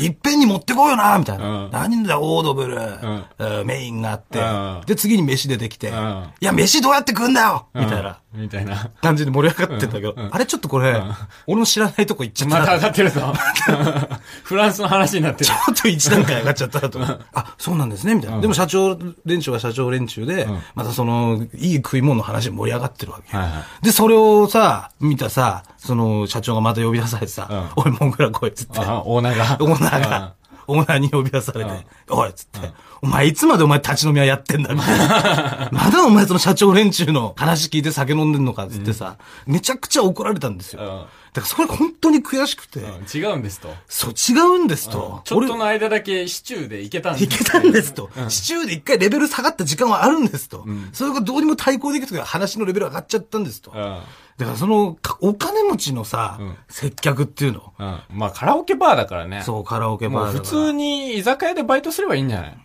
[0.00, 1.16] いっぺんに持ってこいよな。
[1.18, 1.64] みたいな。
[1.64, 1.70] うん。
[1.70, 2.14] 何だ？
[2.14, 4.82] よ、オードブル、メインがあって、うん。
[4.86, 5.92] で、次に飯出てきて、ん。
[6.40, 7.68] いや、飯どうやって食うんだよ。
[7.74, 8.18] みたいな。
[8.32, 8.90] みたいな。
[9.00, 11.00] 感じで盛り上がってんだけど、あれちょっとこれ、
[11.46, 12.54] 俺の知らないとこ行っちゃった。
[12.56, 13.20] なまた上がってるぞ。
[14.42, 15.46] フランスの話になってる。
[15.46, 15.52] ち。
[15.52, 17.00] ょっと一段階上がっちゃったなと。
[17.34, 18.40] あ、そうなんですね、みたいな。
[18.40, 23.36] でも社長連中は社長連中で、またその、いい食い物の話で盛り上がってるわけ
[23.82, 28.80] で、それをさ、見たさ、その、社長がまた呼び出されてさ、おい、モングラ来いっつって。
[28.80, 29.58] あオーナーが。
[29.60, 30.34] オーナーが、
[30.66, 31.70] オーナーに呼び出されて、
[32.10, 35.68] おいっつって、お前いつまでお前立ち飲み屋やってんだみたいな。
[35.72, 41.08] まだお前その社長連中の話聞いて酒飲んでんのかっつってさ、めちゃくちゃ怒られたんですよ。
[41.34, 43.74] うんだからそれ本当に悔しくて、うん違うんですと。
[43.88, 45.20] そう違うんですと。
[45.24, 48.08] ちょっとの間だけシチューでいけたんですいけたんですと。
[48.28, 50.64] シチューで一回レベル下がった時間はあるんですと。
[50.92, 53.72] それがどうにも対抗できるとき話のレベル上がっちゃったんですと。
[53.72, 53.76] うん。
[53.76, 57.72] だからその、かお金持ちのさ、ん接客っていうの。
[57.78, 58.00] うん。
[58.10, 59.42] まあカラオケバーだからね。
[59.42, 62.58] そう、カラオケバーだから通に居酒屋でバイトすればいいんじゃない？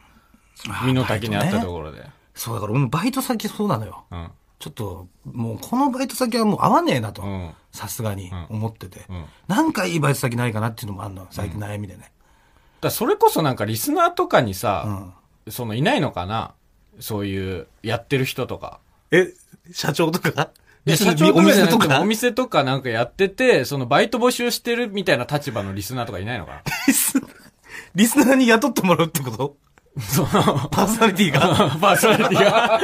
[0.85, 2.05] 身の丈にあったところで。
[2.35, 4.03] そう、だから俺もバイト先そうなのよ。
[4.11, 4.29] うん。
[4.59, 7.51] ちょっと、もうこのバイト先はもう合わねえなとうん。
[7.71, 8.99] さすがに思ってて。
[8.99, 11.27] んなんかいいバイト先ないかなっていうのもあるのよ。
[11.31, 12.11] 最近悩みでね。
[12.81, 15.13] だそれこそなんかリスナーとかにさ、
[15.47, 16.53] そのいないのかな？
[16.99, 18.79] そういう、やってる人とか。
[19.11, 19.33] え、
[19.71, 20.49] 社長とか？
[20.87, 22.01] 社長お店とか？
[22.01, 26.61] お店とかなんかやってて、そのバイト募集してるみたいな立場のリスナーとかいないのかな？
[26.87, 27.21] リス
[27.95, 29.55] リスナーに雇ってもらうってこと？
[29.99, 30.27] その、
[30.69, 31.39] パーソナリティが？
[31.79, 32.79] パーソナリティが。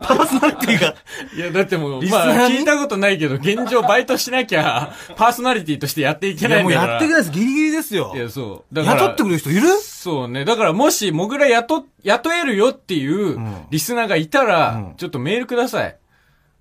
[0.00, 0.94] パーソナリティが？
[1.34, 2.36] いや、だってもう、リスナーに？
[2.36, 6.92] まあ、聞いたことないけど、現状バイトしなきゃ、パーソナリティとしてやっていけないんだから。
[6.92, 7.32] やってくれないです。
[7.32, 8.18] ギリギリですよい。
[8.18, 8.74] や、そう。
[8.74, 9.68] だから雇ってくれる人いる？
[9.80, 10.44] そうね。
[10.44, 13.38] だからもし、モグラ雇、雇えるよっていう、
[13.70, 15.96] リスナーがいたら、うんちょっとメールください。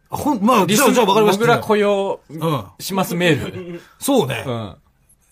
[0.10, 1.46] ほん、まあ、リスじゃあ、じゃあ分かりました。
[1.46, 2.66] モグラ雇用うん。
[2.80, 3.82] しますメール。
[4.00, 4.44] そうね。
[4.46, 4.76] うん。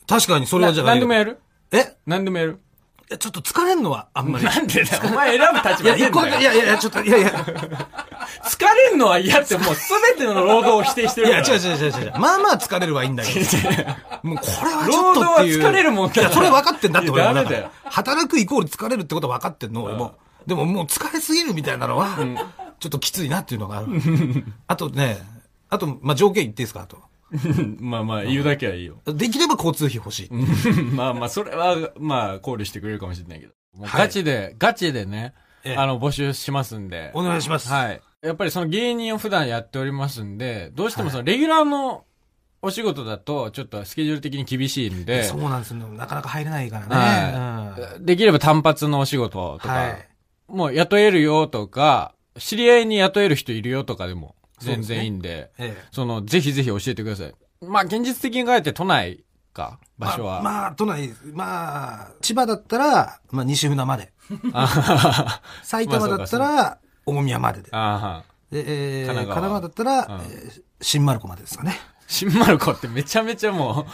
[0.08, 1.40] 確かにそれはじゃあな何でもやる？
[1.72, 1.96] え？
[2.08, 2.54] 何でもやる？
[2.54, 2.56] い
[3.10, 4.46] やちょっと疲れんのは、あんまり。
[4.46, 5.02] なんでだよ。
[5.06, 6.44] お前選ぶ立いや、一個だけ、い場ねえんだよ。
[6.44, 11.56] やいやいや、ちょっと、いやいや、疲れんのは嫌ってもうすべての労働を否定していや、るから。
[11.56, 12.12] 違う違う違う違う。
[12.20, 13.46] まあまあ疲れるはいいんだけど。
[14.24, 15.62] もうこれはちょ労っとっていう。
[15.62, 17.72] 働は疲れるもんだいや、それ分かってんだって俺もいやダメだよ。
[17.86, 20.14] 働くイコール疲れるってことは分かってんの、俺も。
[20.46, 22.18] でももう疲れすぎるみたいなのは、
[22.80, 23.88] ちょっときついなっていうのがある。
[24.68, 25.18] あとね、
[25.70, 27.09] あと、まあ条件言っていいですかあと。
[27.80, 29.02] まあまあ、言うだけはいいよ。
[29.14, 30.30] できれば交通費欲しい。
[30.96, 33.54] まあまあ、それは、まあ、考慮してくれるかもしれないけど。
[33.76, 37.12] もうはいガチで、ガチでね、ええあの、募集しますんで。
[37.14, 37.70] お願いします。
[37.70, 38.02] はい。
[38.22, 42.04] やっぱりその芸人を普段やっておりますんで、どうしてもそのレギュラーの
[42.62, 45.78] お仕事だと、ちょっとスケジュール的に厳しいんで、そうなんですよ。
[45.88, 46.96] なかなか入れないからね。
[46.96, 48.06] はい。
[48.06, 50.10] できれば単発のお仕事とか、はい
[50.50, 55.66] もう雇えるよとか、知り合いに雇える人いるよとかでも全然いいんで、うん。
[55.66, 55.84] ええ。
[55.92, 57.34] その、ぜひぜひ教えてください。
[57.66, 60.42] まあ、現実的に考えて都内か、場所は。
[60.42, 64.14] まあ、まあ、都内、まあ、千葉だったら、まあ、西船まで。
[64.54, 67.70] あ埼玉だったら、大宮までで。
[67.72, 71.76] あで、えー、神神奈川だったら、うんえー新丸子までですかね。
[72.08, 73.86] 新丸子ってめちゃめちゃもう、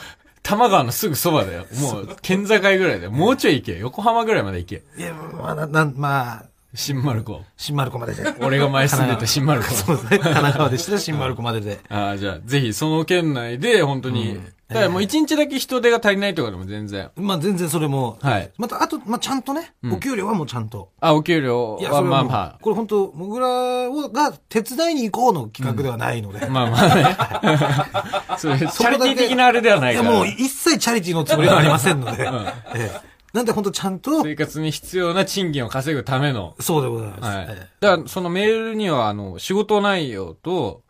[0.43, 1.65] 多摩川のすぐそばだよ。
[1.81, 3.11] もう、県境ぐらいだよ。
[3.11, 3.79] もうちょい行け。
[3.79, 4.83] 横浜ぐらいまで行け。
[4.97, 6.45] いや、まあ、な、なまあ、
[6.75, 7.41] 新丸子。
[7.57, 8.23] 新丸子までで。
[8.41, 9.69] 俺が前住んでた新丸子。
[9.73, 10.19] そうですね。
[10.19, 11.79] 神奈川でしたら新丸子までで。
[11.89, 17.11] ああ、じゃあ、ぜひその県内で、本当に、うんだからもう一日だけ人手が足りないとかでも全然。
[17.15, 18.17] まあ、全然それも。
[18.19, 20.89] はいまた、あと、まあ、ちゃんとね、うんお給料はもうちゃんと。
[20.99, 23.47] あ、お給料いや、はまあまこれ本当、もぐら
[23.91, 26.43] をが手伝いに行こうの企画ではないので。
[26.43, 26.49] あ。
[26.49, 28.37] まあまあね。
[28.39, 30.15] それ、チャリティー的なあれではないいや、から。
[30.15, 32.27] もう一切チャリティーのつもりはありませんので。
[32.73, 36.55] ええなんで本当ちゃんと、生活に必要な賃金を稼ぐための。
[36.61, 37.21] そうでございます。
[37.23, 37.47] はい。
[37.49, 40.83] えだから、そのメールには、あの、仕事内容と、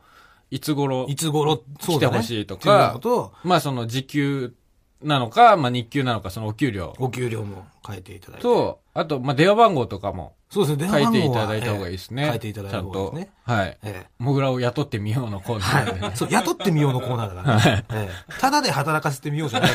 [0.51, 4.53] いつ頃え、いつ頃、そうだね来てほしいとかっていうのと、まあその時給
[5.01, 8.43] なのか、まあ日給なのか、そのお給料お給料も書いていただいて。
[8.43, 12.23] と、あと、まあ電話番号とかもそうですね、電書い話番号はいてただいた方がいいですね。
[12.23, 13.31] ええ書いていただいた方がいいですね。
[13.45, 13.53] ちゃんと。
[13.53, 13.77] はい。
[13.83, 15.99] ええモグラを雇ってみようのコーナーでね。
[16.07, 16.17] はい。
[16.17, 17.85] そう、雇ってみようのコーナーだからね。
[17.91, 19.71] ええただで働かせてみようじゃない。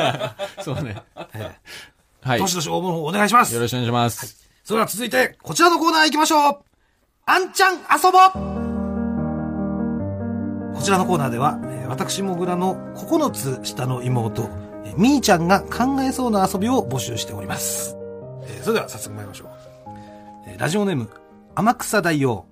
[0.64, 1.02] そうね。
[1.34, 1.50] え
[2.22, 2.38] はい。
[2.38, 3.58] どしどし応募の方お願いします。
[3.58, 4.48] ろしくお願いします。
[4.64, 6.58] それでは続いて、こちらのコーナー行きましょう
[7.26, 7.80] あんちゃん遊
[8.12, 8.22] ぼう
[10.74, 14.48] こちらのコーナーでは、えー私もぐらの9つ下の妹、
[14.84, 17.96] えーみーちゃんが考えそうな遊びを募集しております。
[18.46, 19.48] えーそれでは早速参りましょう。
[20.48, 21.10] えーラジオネーム、
[21.54, 22.46] 天草大王。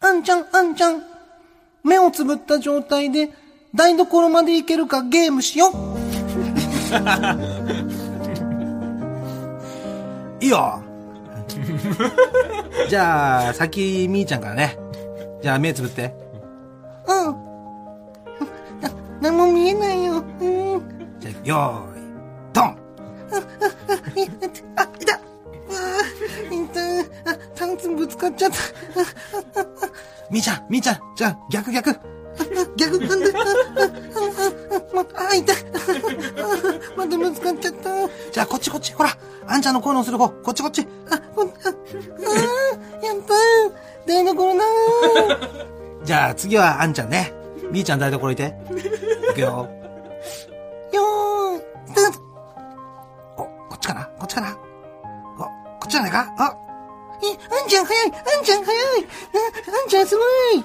[0.00, 1.02] あんちゃん、あんちゃん。
[1.84, 3.30] 目をつぶった状態で、
[3.74, 5.72] 台所まで行けるかゲームしよう。
[10.40, 10.82] いいよ。
[12.88, 14.78] じゃあ、先、みーちゃんからね。
[15.42, 16.14] じゃあ、目つぶって。
[17.06, 17.26] うん。
[18.80, 20.24] な、何も見えないよ。
[20.40, 20.82] うん。
[21.18, 22.02] じゃあ、よーい、
[22.52, 22.76] ドン
[24.76, 25.20] あ、いた
[26.50, 27.04] 痛い。
[27.26, 28.56] あ、タンツぶつかっちゃった。
[30.30, 31.94] みーちゃん、みーちゃん、じゃあ、逆逆。
[32.76, 33.38] 逆なんで、あ、
[34.96, 35.56] あ、あ、あ、痛い。
[36.96, 38.08] またぶつかっちゃった。
[38.32, 39.10] じゃあ、こっちこっち、ほら。
[39.52, 40.86] あんちゃんの声のする方、こっちこっち。
[41.10, 41.70] あ、こあ、あ、
[43.04, 43.34] やった
[44.06, 44.64] 台所な
[46.04, 47.34] じゃあ、次はあんちゃんね。
[47.72, 48.54] みーちゃん台所いて。
[49.32, 49.68] いくよ。
[50.92, 52.20] よーい、スタート。
[53.38, 54.04] お、こっちかな？
[54.18, 54.56] こっちかな？
[55.36, 55.50] お、こ
[55.84, 56.32] っちじゃないか？
[56.38, 56.56] あ
[57.22, 57.26] え、
[57.62, 58.06] あんちゃん早い。
[58.06, 59.02] あんちゃん早い。
[59.02, 59.08] な
[59.82, 60.22] あんちゃんすご
[60.58, 60.64] い。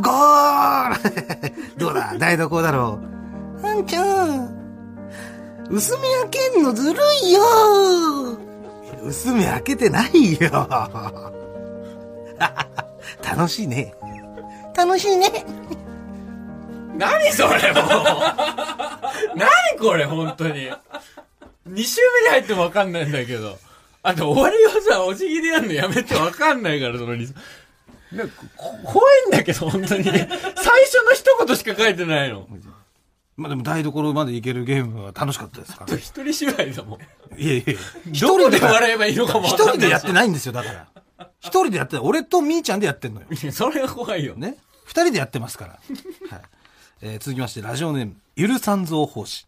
[0.00, 0.88] ゴー
[1.74, 2.98] ルどうだ台所だろ
[3.62, 4.59] うあんちゃん、
[5.70, 7.40] 薄目開けんのずるいよ。
[9.04, 10.50] 薄目開けてないよ。
[13.24, 13.94] 楽しいね。
[14.76, 15.46] 楽しいね。
[16.96, 17.84] 何それもう。
[19.36, 20.72] 何これ本当に。
[21.68, 23.56] 2周目に入ってもわかんないんだけど。
[24.02, 27.34] あと終わりをさお辞儀でやるのやめてわかんないからそのリス
[28.10, 30.04] なんかこ怖いんだけど本当に。
[30.04, 30.24] 最初
[31.04, 32.48] の一言しか書いてないの
[33.40, 35.92] まあでも台所まで行けるゲームは楽しかったですから。
[35.96, 37.00] 一人芝居だもん
[37.40, 37.76] いえいえ。
[38.20, 40.86] どこで笑えばいいのかもわ一人でやってないんですよ、だから。
[41.40, 42.04] 一人でやってない。
[42.04, 43.26] 俺とみーちゃんでやってんのよ。
[43.30, 44.58] いそれが怖いよね。
[44.84, 45.72] 二人でやってますから。
[45.72, 45.80] はい。
[47.00, 49.46] えー続きまして、ラジオネーム、ゆるさんぞう奉仕。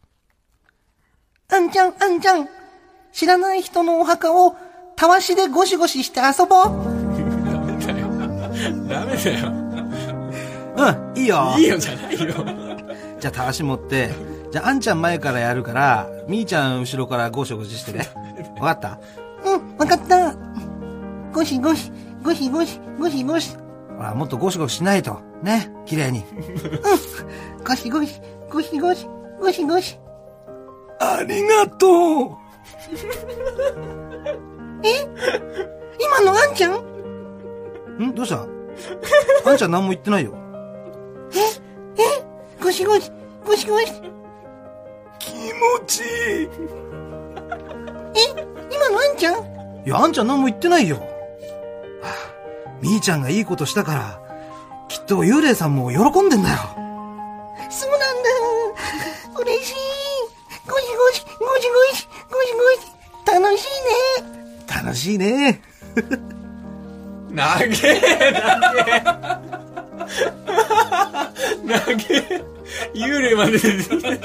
[1.50, 2.48] あんちゃん、あんちゃん。
[3.12, 4.57] 知らない人のお墓を、
[4.96, 6.64] たわしでゴシゴシして遊ぼう。
[8.88, 9.52] ダメだよ
[10.74, 11.55] うん、いいよ。
[11.59, 12.62] いいよじゃないよ
[13.22, 14.11] じゃあ、たわし持って、
[14.50, 18.08] じゃあ、あんちゃん前からやるから、みーちゃん後ろからゴシゴシしてね。
[18.58, 18.98] わかった？
[19.48, 20.35] うん、わかった。
[21.32, 21.92] ゴシゴシ、
[22.24, 23.56] ゴシゴシ、ゴシゴシ。
[23.96, 25.20] ほら、もっとゴシゴシしないと。
[25.40, 26.18] ね、綺麗に。
[26.18, 29.06] うん、ゴシゴシ、ゴシゴシ、
[29.40, 30.00] ゴシゴシ。
[30.98, 32.30] ありがとう。
[34.85, 35.06] え？
[36.00, 36.72] 今のあんちゃん？
[38.02, 38.14] ん？
[38.16, 38.44] どうした？
[39.48, 40.35] あんちゃん何も言ってないよ。
[41.32, 41.38] え？
[42.02, 42.32] え？
[42.62, 43.11] ゴシゴシ、
[43.44, 43.92] ゴシゴシ。
[45.18, 46.09] 気持ちいい。
[48.14, 48.20] え
[48.70, 49.35] 今のあんちゃん？
[49.85, 50.96] いや、あんちゃん何も言ってないよ。
[50.96, 51.03] は
[52.05, 52.07] あ
[52.81, 54.20] みーちゃんがいいことしたから、
[54.88, 56.57] きっと幽霊さんも喜んでんだよ。
[57.70, 58.31] そうなんだ。
[59.40, 59.75] 嬉しい。
[60.68, 63.33] ゴシゴシ、ゴシゴシ、ゴシゴシ。
[63.40, 63.68] 楽しい
[64.22, 64.79] ね。
[64.85, 65.61] 楽しいね。
[67.35, 68.92] 投げ投げ
[71.72, 72.52] 投げ
[72.95, 74.21] 幽霊まで出てきて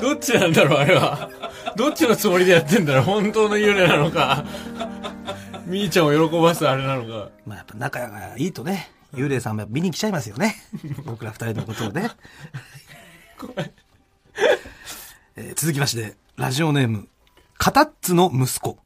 [0.00, 1.30] どっちなんだろうあれは
[1.76, 4.44] どっちのつもりでやってんだろう本当の幽霊なのか
[5.66, 10.56] みーちゃんを喜ばすあれなのかまあやっぱ仲がいいとね、幽霊さんも見に来ちゃいますよね。
[11.04, 12.10] 僕ら二人のことをね。
[15.36, 17.08] えー続きまして、ラジオネーム、
[17.58, 18.78] カタッツの息子。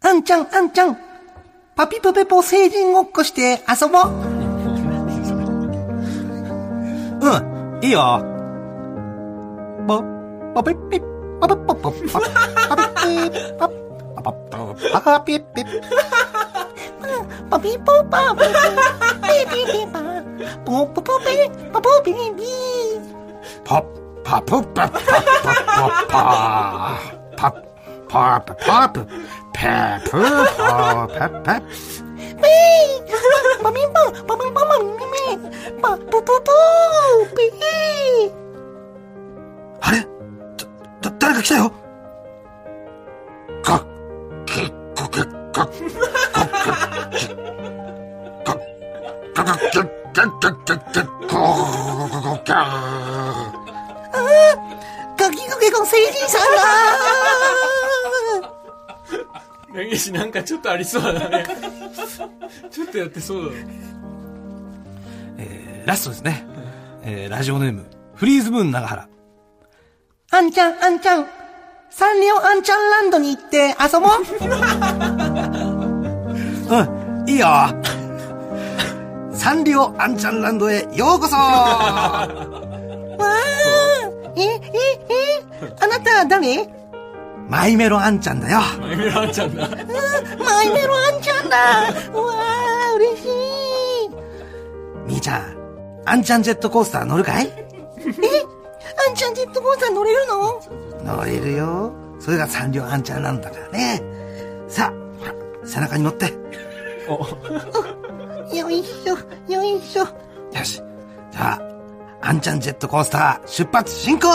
[0.00, 0.96] あんちゃん、あんちゃん。
[1.76, 4.37] パピプペポ成人ごっこして遊ぼう。
[7.22, 8.18] 응, 이요.
[9.86, 10.02] 뭐,
[10.54, 11.00] 빠삐삐,
[11.40, 11.90] 빠빠빠빠,
[12.68, 15.64] 빠삐삐, 빠빠빠빠, 빠삐삐.
[17.50, 18.34] 빠삐뽀빠,
[19.22, 20.00] 빠삐삐빠,
[20.64, 22.42] 뽀뽀뽀삐, 뽀뽀삐삐.
[23.64, 23.84] 밥,
[24.24, 27.68] 밥, 밥, 밥, 밥, 밥, 밥.
[28.08, 29.06] 파프 파프
[29.52, 30.10] 페프
[30.56, 31.60] 파페페
[32.40, 32.42] 삐
[33.62, 35.07] 마미 빠 마미 빠 마미
[35.80, 38.32] パッポポポーピー
[39.80, 41.72] あれだ、だ、誰か来たよ
[43.62, 43.86] か、
[44.46, 44.70] け、け、
[45.52, 45.72] か、こ、
[47.12, 47.48] け、
[55.18, 55.48] ガキ
[55.88, 56.40] 成人さん
[60.12, 61.44] だなんかちょっとありそうだね
[62.70, 63.97] ちょっとやってそうだね
[65.38, 66.44] えー、ラストですね。
[67.02, 69.08] えー、ラジオネーム、フリーズムーン長原。
[70.30, 71.26] あんちゃん、あんちゃん、
[71.90, 74.10] サンリオあんちゃんランドに行って遊ぼう
[76.70, 77.46] うん、いいよ。
[79.32, 82.68] サンリオあんちゃんランドへようこそ わー
[84.36, 84.60] え、え、
[85.08, 85.42] え、
[85.80, 86.68] あなた誰？
[87.48, 88.60] マイメロあんちゃんだよ。
[88.78, 89.66] マイメロあんちゃんだ。
[90.38, 91.56] マイメロあんちゃんだ。
[92.12, 92.34] わ
[95.28, 95.58] ちゃん。
[96.06, 97.46] あんちゃんジェットコースター乗るかい？
[97.46, 97.66] え？
[99.08, 100.60] あんちゃんジェットコースター乗れるの？
[101.16, 101.92] 乗れるよ。
[102.18, 104.02] それが三両あんちゃんなんだからね。
[104.68, 106.32] さあ、ほら、背中に乗って。
[107.08, 107.18] お
[108.56, 109.16] よいしょ、
[109.52, 110.02] よいしょ。
[110.02, 110.82] よし。
[111.30, 111.60] じゃあ、
[112.22, 114.26] あんちゃんジェットコースター出発進行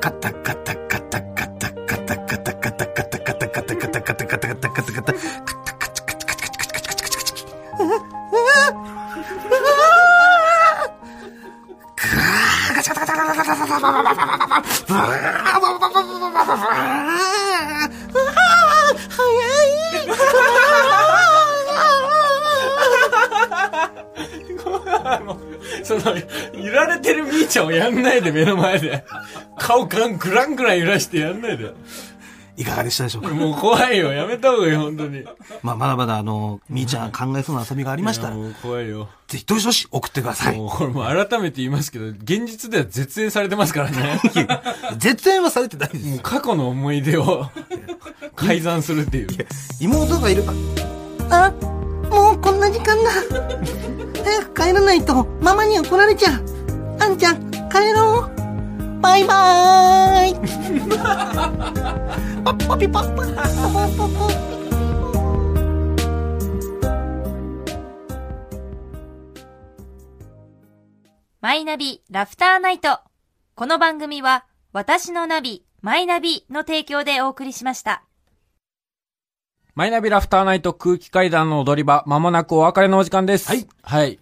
[0.00, 1.20] ガタガタガタ
[25.84, 26.16] その、
[26.54, 28.22] 揺られてるみーちゃんをやんない。
[28.22, 29.04] で、目の前で。
[29.58, 31.58] 顔ガン、グラングラン揺らしてやんない。
[31.58, 31.72] で。
[32.60, 33.30] いかがでしたでしょうか？
[33.30, 34.12] もう怖いよ。
[34.12, 35.24] やめた方がいい、本当に。
[35.62, 39.08] まあ、まだまだあの、みーちゃん考えそうな遊びがありましたら、もう怖いよ。
[39.28, 40.56] ぜひどしどし送ってください。
[40.58, 44.20] もうこれもう改めて言いますけど、現実では絶縁されてますからね。
[44.98, 46.18] 絶縁はされてないですもう。
[46.20, 47.46] 過去の思い出を
[48.36, 49.28] 改ざんするっていう。
[49.80, 50.52] 妹がいるか
[51.30, 51.50] あ、
[52.10, 53.10] もうこんな時間だ。
[54.22, 56.44] 早く帰らないと、ママに怒られちゃう。
[57.00, 58.39] あんちゃん、帰ろう。
[59.00, 60.34] バイバーイ。
[62.44, 63.24] パッパピパッパ。
[63.24, 64.50] パッパッパッパ
[71.40, 73.00] マイナビラフターナイト。
[73.54, 74.44] この番組は
[74.74, 78.04] 私のナビ、マイナビの提供でお送りしました。
[79.74, 83.48] マイナビラフターナイト空気階段の踊り場、まもなくお別れのお時間です。
[83.48, 83.66] はい。
[83.82, 84.18] はい。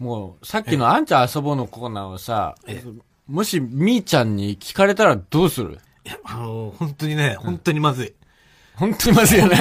[0.00, 2.82] もう、さっきのあんちゃん遊ぼうのコーナーをさえ、
[3.28, 5.78] もしみーちゃんに聞かれたらどうする？
[6.04, 8.14] いや、あの、本当にね、本当にまずい。
[8.74, 9.56] 本当にまずいよね。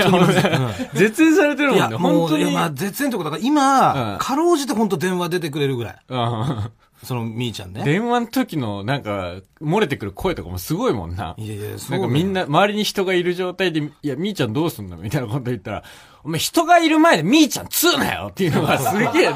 [0.93, 1.97] 絶縁されてるもんね。
[1.97, 2.51] 本当に。
[2.51, 5.99] まあ、絶縁とかだから、今、うんかろうじて本当電話出てくれるぐらい。
[6.07, 6.71] うん
[7.03, 7.83] その、みーちゃんね。
[7.83, 11.35] 電話の時のなんか、漏れてくる声とかもすごいもんな。
[11.37, 14.97] いやいや、そうなんかみんな、周りに人がいる状態で、いや、みーちゃんどうすんの？
[14.97, 15.83] みたいなこと言ったら、
[16.23, 19.33] お前人がいる前でみーちゃんつうなよっていうのがすげえ、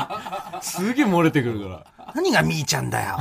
[0.61, 2.13] すげえ漏れてくるから。
[2.15, 3.17] 何がみーちゃんだよ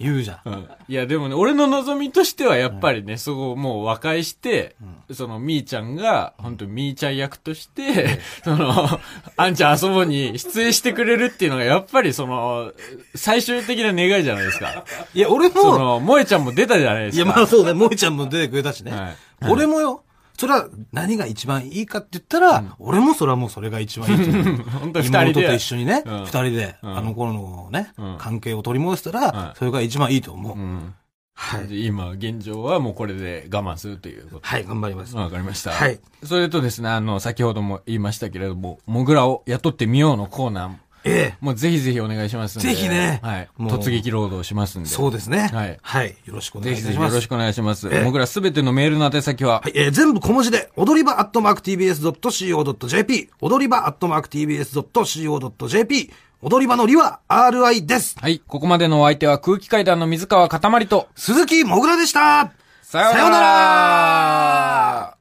[0.00, 0.40] 言うじゃん。
[0.48, 4.74] うんいや、でもね、俺の望みとしてはやっぱりね、そこをもう和解して、
[5.12, 9.00] そのみーちゃんが、本当みーちゃん役として、その、
[9.36, 12.72] あんちゃん遊ぼうに出演してくれるっていうのが、やっぱりその、
[13.14, 14.84] 最終的な願いじゃないですか。
[15.14, 17.24] いや、俺も、その、萌えちゃんも出たじゃないですか。
[17.24, 18.90] いや、まあそうだね、萌ちゃんも出てくれたしね。
[18.90, 19.16] はい
[19.48, 20.02] 俺もよ、
[20.40, 24.56] それは何が一番いいかって言ったら、俺もそれはもうそれが一番いいと思う。
[24.80, 25.30] 本当に二人で。
[25.32, 30.56] 妹と一緒にね、うん二人で、うんあの頃のねうん、関係を取り戻したうんら、それが一番いいと思う。
[30.56, 30.94] うん。
[31.34, 31.84] はい。
[31.84, 34.46] 今、現状はもうこれで我慢するということ。
[34.46, 35.14] はい、頑張ります。
[35.14, 35.72] わかりました。
[35.72, 36.00] はい。
[36.24, 41.36] それとですね、あの、先ほども言いましたけれども、モグラを雇ってみようのコーナーも、ええ。
[41.40, 42.68] もうぜひぜひお願いしますんで。
[42.68, 43.48] ぜひねはい。
[43.56, 44.88] もう突撃労働しますんで。
[44.88, 45.48] そうですね。
[45.52, 46.16] はいはい。
[46.24, 47.26] よろしくお願ぜひいしますぜひよろし。
[47.26, 47.88] くお願いします。
[47.88, 58.16] ええモグラすべてのメールの宛先は、はい、えー全部小文字で、踊り場アットマーク TBS.CO.JP、踊り場アットマーク TBS.CO.JP、踊り場のりは RI です。
[58.18, 58.40] はい。
[58.46, 65.16] ここまでのお相手は空気階段の水川かたまりと、鈴木もぐらでしたさようならさようなら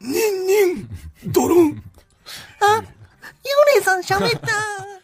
[0.00, 0.82] ニンニ
[1.28, 1.82] ンドロン
[2.60, 2.84] あ、幽
[3.76, 4.99] 霊さん喋った。